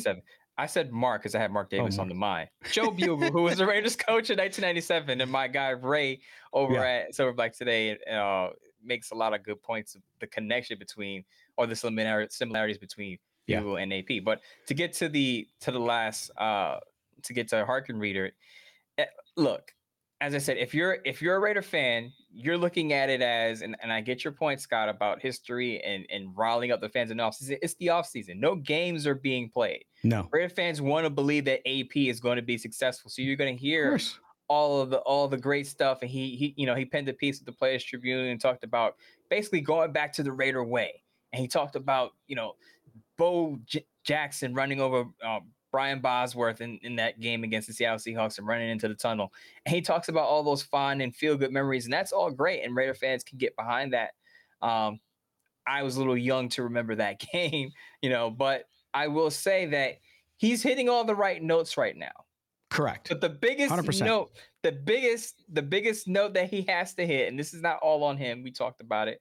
[0.62, 2.48] I said Mark because I had Mark oh, Davis oh, on the mind.
[2.72, 6.22] Joe Bugel, who was the Raiders coach in 1997, and my guy Ray
[6.54, 7.06] over yeah.
[7.08, 8.50] at Silver Black today uh,
[8.84, 11.24] makes a lot of good points of the connection between
[11.58, 13.60] or the similarities between yeah.
[13.60, 14.24] Bugel and AP.
[14.24, 16.78] But to get to the to the last uh,
[17.24, 18.30] to get to Harkin Reader,
[19.00, 19.06] eh,
[19.36, 19.74] look,
[20.20, 23.64] as I said, if you're if you're a Raider fan, you're looking at it as,
[23.64, 27.10] and, and I get your point, Scott, about history and and riling up the fans
[27.10, 27.58] in the offseason.
[27.64, 28.36] It's the offseason.
[28.36, 29.86] No games are being played.
[30.04, 30.28] No.
[30.32, 33.10] Raider fans want to believe that AP is going to be successful.
[33.10, 34.00] So you're going to hear
[34.48, 36.00] all of the all the great stuff.
[36.02, 38.64] And he he you know he penned a piece at the Players Tribune and talked
[38.64, 38.96] about
[39.30, 41.04] basically going back to the Raider way.
[41.32, 42.54] And he talked about you know
[43.18, 47.98] Bo J- Jackson running over um, Brian Bosworth in, in that game against the Seattle
[47.98, 49.32] Seahawks and running into the tunnel.
[49.66, 52.64] And he talks about all those fun and feel good memories, and that's all great.
[52.64, 54.12] And Raider fans can get behind that.
[54.62, 55.00] Um,
[55.66, 57.72] I was a little young to remember that game,
[58.02, 60.00] you know, but I will say that
[60.38, 62.12] he's hitting all the right notes right now.
[62.70, 63.10] Correct.
[63.10, 64.06] But the biggest 100%.
[64.06, 64.32] note,
[64.64, 68.04] the biggest, the biggest note that he has to hit, and this is not all
[68.04, 68.44] on him.
[68.44, 69.20] We talked about it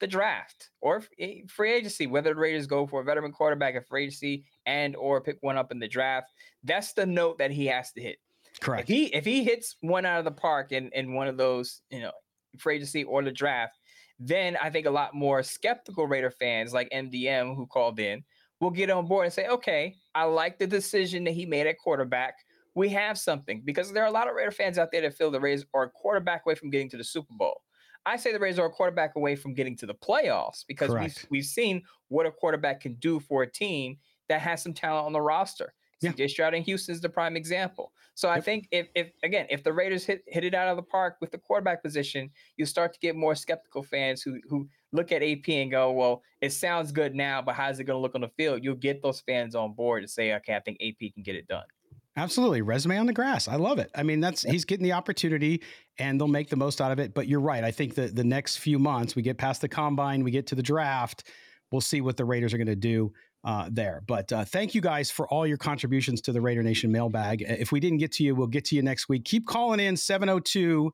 [0.00, 3.86] the draft or eh, free agency, whether the Raiders go for a veteran quarterback at
[3.86, 6.30] free agency and or pick one up in the draft.
[6.64, 8.18] That's the note that he has to hit.
[8.60, 8.82] Correct.
[8.82, 11.82] If he if he hits one out of the park in, in one of those,
[11.90, 12.12] you know,
[12.58, 13.78] free agency or the draft,
[14.18, 18.24] then I think a lot more skeptical Raider fans like MDM who called in
[18.60, 21.78] will get on board and say, okay, I like the decision that he made at
[21.78, 22.34] quarterback.
[22.74, 25.30] We have something because there are a lot of Raider fans out there that feel
[25.30, 27.62] the Rays are a quarterback away from getting to the Super Bowl.
[28.06, 31.26] I say the Rays are a quarterback away from getting to the playoffs because we've,
[31.30, 33.98] we've seen what a quarterback can do for a team
[34.28, 35.74] that has some talent on the roster.
[36.00, 36.12] Yeah.
[36.12, 37.92] CJ Stroud in Houston is the prime example.
[38.14, 38.38] So yep.
[38.38, 41.16] I think if, if again, if the Raiders hit hit it out of the park
[41.20, 45.22] with the quarterback position, you start to get more skeptical fans who who look at
[45.22, 48.22] AP and go, well, it sounds good now, but how's it going to look on
[48.22, 48.64] the field?
[48.64, 51.46] You'll get those fans on board to say, okay, I think AP can get it
[51.46, 51.64] done.
[52.16, 52.62] Absolutely.
[52.62, 53.46] Resume on the grass.
[53.46, 53.92] I love it.
[53.94, 55.62] I mean, that's he's getting the opportunity
[56.00, 57.14] and they'll make the most out of it.
[57.14, 57.62] But you're right.
[57.62, 60.56] I think that the next few months, we get past the combine, we get to
[60.56, 61.28] the draft,
[61.70, 63.12] we'll see what the Raiders are going to do
[63.44, 64.02] uh, there.
[64.06, 67.42] But uh, thank you guys for all your contributions to the Raider Nation mailbag.
[67.42, 69.24] If we didn't get to you, we'll get to you next week.
[69.24, 70.92] Keep calling in 702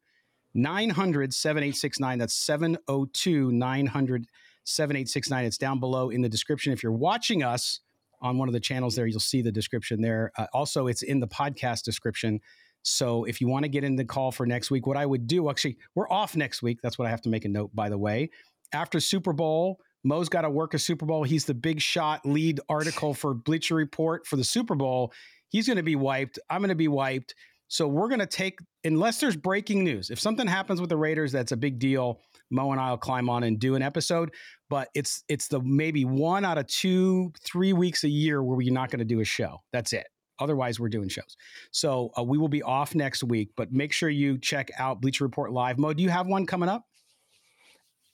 [0.55, 2.19] 900 7869.
[2.19, 4.27] That's 702 900
[4.65, 5.45] 7869.
[5.45, 6.73] It's down below in the description.
[6.73, 7.81] If you're watching us,
[8.25, 9.07] on one of the channels there.
[9.07, 10.33] You'll see the description there.
[10.37, 12.41] Uh, also, it's in the podcast description.
[12.83, 15.27] So if you want to get in the call for next week, what I would
[15.27, 16.81] do actually, we're off next week.
[16.83, 18.31] That's what I have to make a note, by the way.
[18.73, 21.25] After Super Bowl, Mo's got to work a Super Bowl.
[21.25, 25.13] He's the big shot lead article for Bleacher Report for the Super Bowl.
[25.49, 26.39] He's going to be wiped.
[26.51, 27.35] I'm going to be wiped.
[27.69, 31.33] So we're going to take, unless there's breaking news, if something happens with the Raiders,
[31.33, 32.21] that's a big deal.
[32.51, 34.31] Mo and I'll climb on and do an episode.
[34.69, 38.73] But it's it's the maybe one out of two, three weeks a year where we're
[38.73, 39.63] not going to do a show.
[39.73, 40.07] That's it.
[40.39, 41.37] Otherwise, we're doing shows.
[41.71, 43.51] So uh, we will be off next week.
[43.57, 45.79] But make sure you check out Bleacher Report live.
[45.79, 46.85] Mo, do you have one coming up?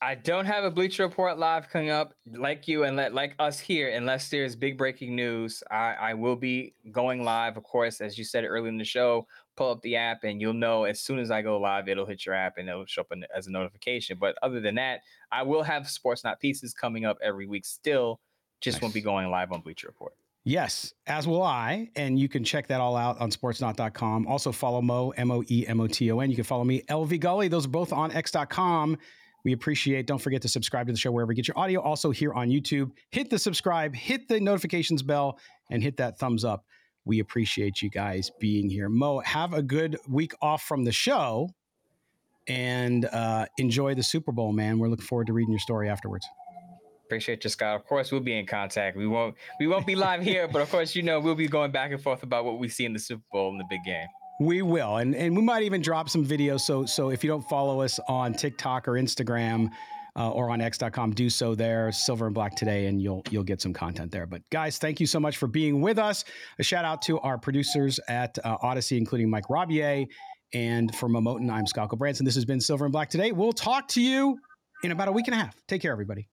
[0.03, 3.61] I don't have a Bleacher Report live coming up like you and let, like us
[3.61, 5.63] here, unless there's big breaking news.
[5.71, 9.27] I, I will be going live, of course, as you said earlier in the show.
[9.57, 12.25] Pull up the app and you'll know as soon as I go live, it'll hit
[12.25, 14.17] your app and it'll show up in, as a notification.
[14.19, 15.01] But other than that,
[15.31, 18.21] I will have Sports Not Pieces coming up every week still.
[18.63, 18.83] Just nice.
[18.83, 20.15] won't be going live on Bleacher Report.
[20.45, 21.91] Yes, as will I.
[21.97, 24.27] And you can check that all out on sportsnot.com.
[24.27, 26.31] Also follow Mo, M O E M O T O N.
[26.31, 27.49] You can follow me, LV Gully.
[27.49, 28.97] Those are both on X.com.
[29.45, 30.07] We appreciate.
[30.07, 31.81] Don't forget to subscribe to the show wherever you get your audio.
[31.81, 35.39] Also here on YouTube, hit the subscribe, hit the notifications bell,
[35.71, 36.65] and hit that thumbs up.
[37.05, 38.89] We appreciate you guys being here.
[38.89, 41.49] Mo, have a good week off from the show,
[42.47, 44.79] and uh, enjoy the Super Bowl, man.
[44.79, 46.27] We're looking forward to reading your story afterwards.
[47.07, 47.75] Appreciate you, Scott.
[47.75, 48.97] Of course, we'll be in contact.
[48.97, 51.73] We won't we won't be live here, but of course, you know, we'll be going
[51.73, 54.07] back and forth about what we see in the Super Bowl in the big game.
[54.41, 56.63] We will, and and we might even drop some videos.
[56.63, 59.71] So so if you don't follow us on TikTok or Instagram,
[60.17, 63.61] uh, or on X.com, do so there, Silver and Black today, and you'll you'll get
[63.61, 64.27] some content there.
[64.27, 66.25] But guys, thank you so much for being with us.
[66.59, 70.07] A shout out to our producers at uh, Audacy, including Mike Robier.
[70.53, 72.25] And for Mo Moton, I'm Scott Gulbransen.
[72.25, 73.31] This has been Silver and Black today.
[73.31, 74.39] We'll talk to you
[74.83, 75.55] in about a week and a half.
[75.69, 76.29] Take care, everybody.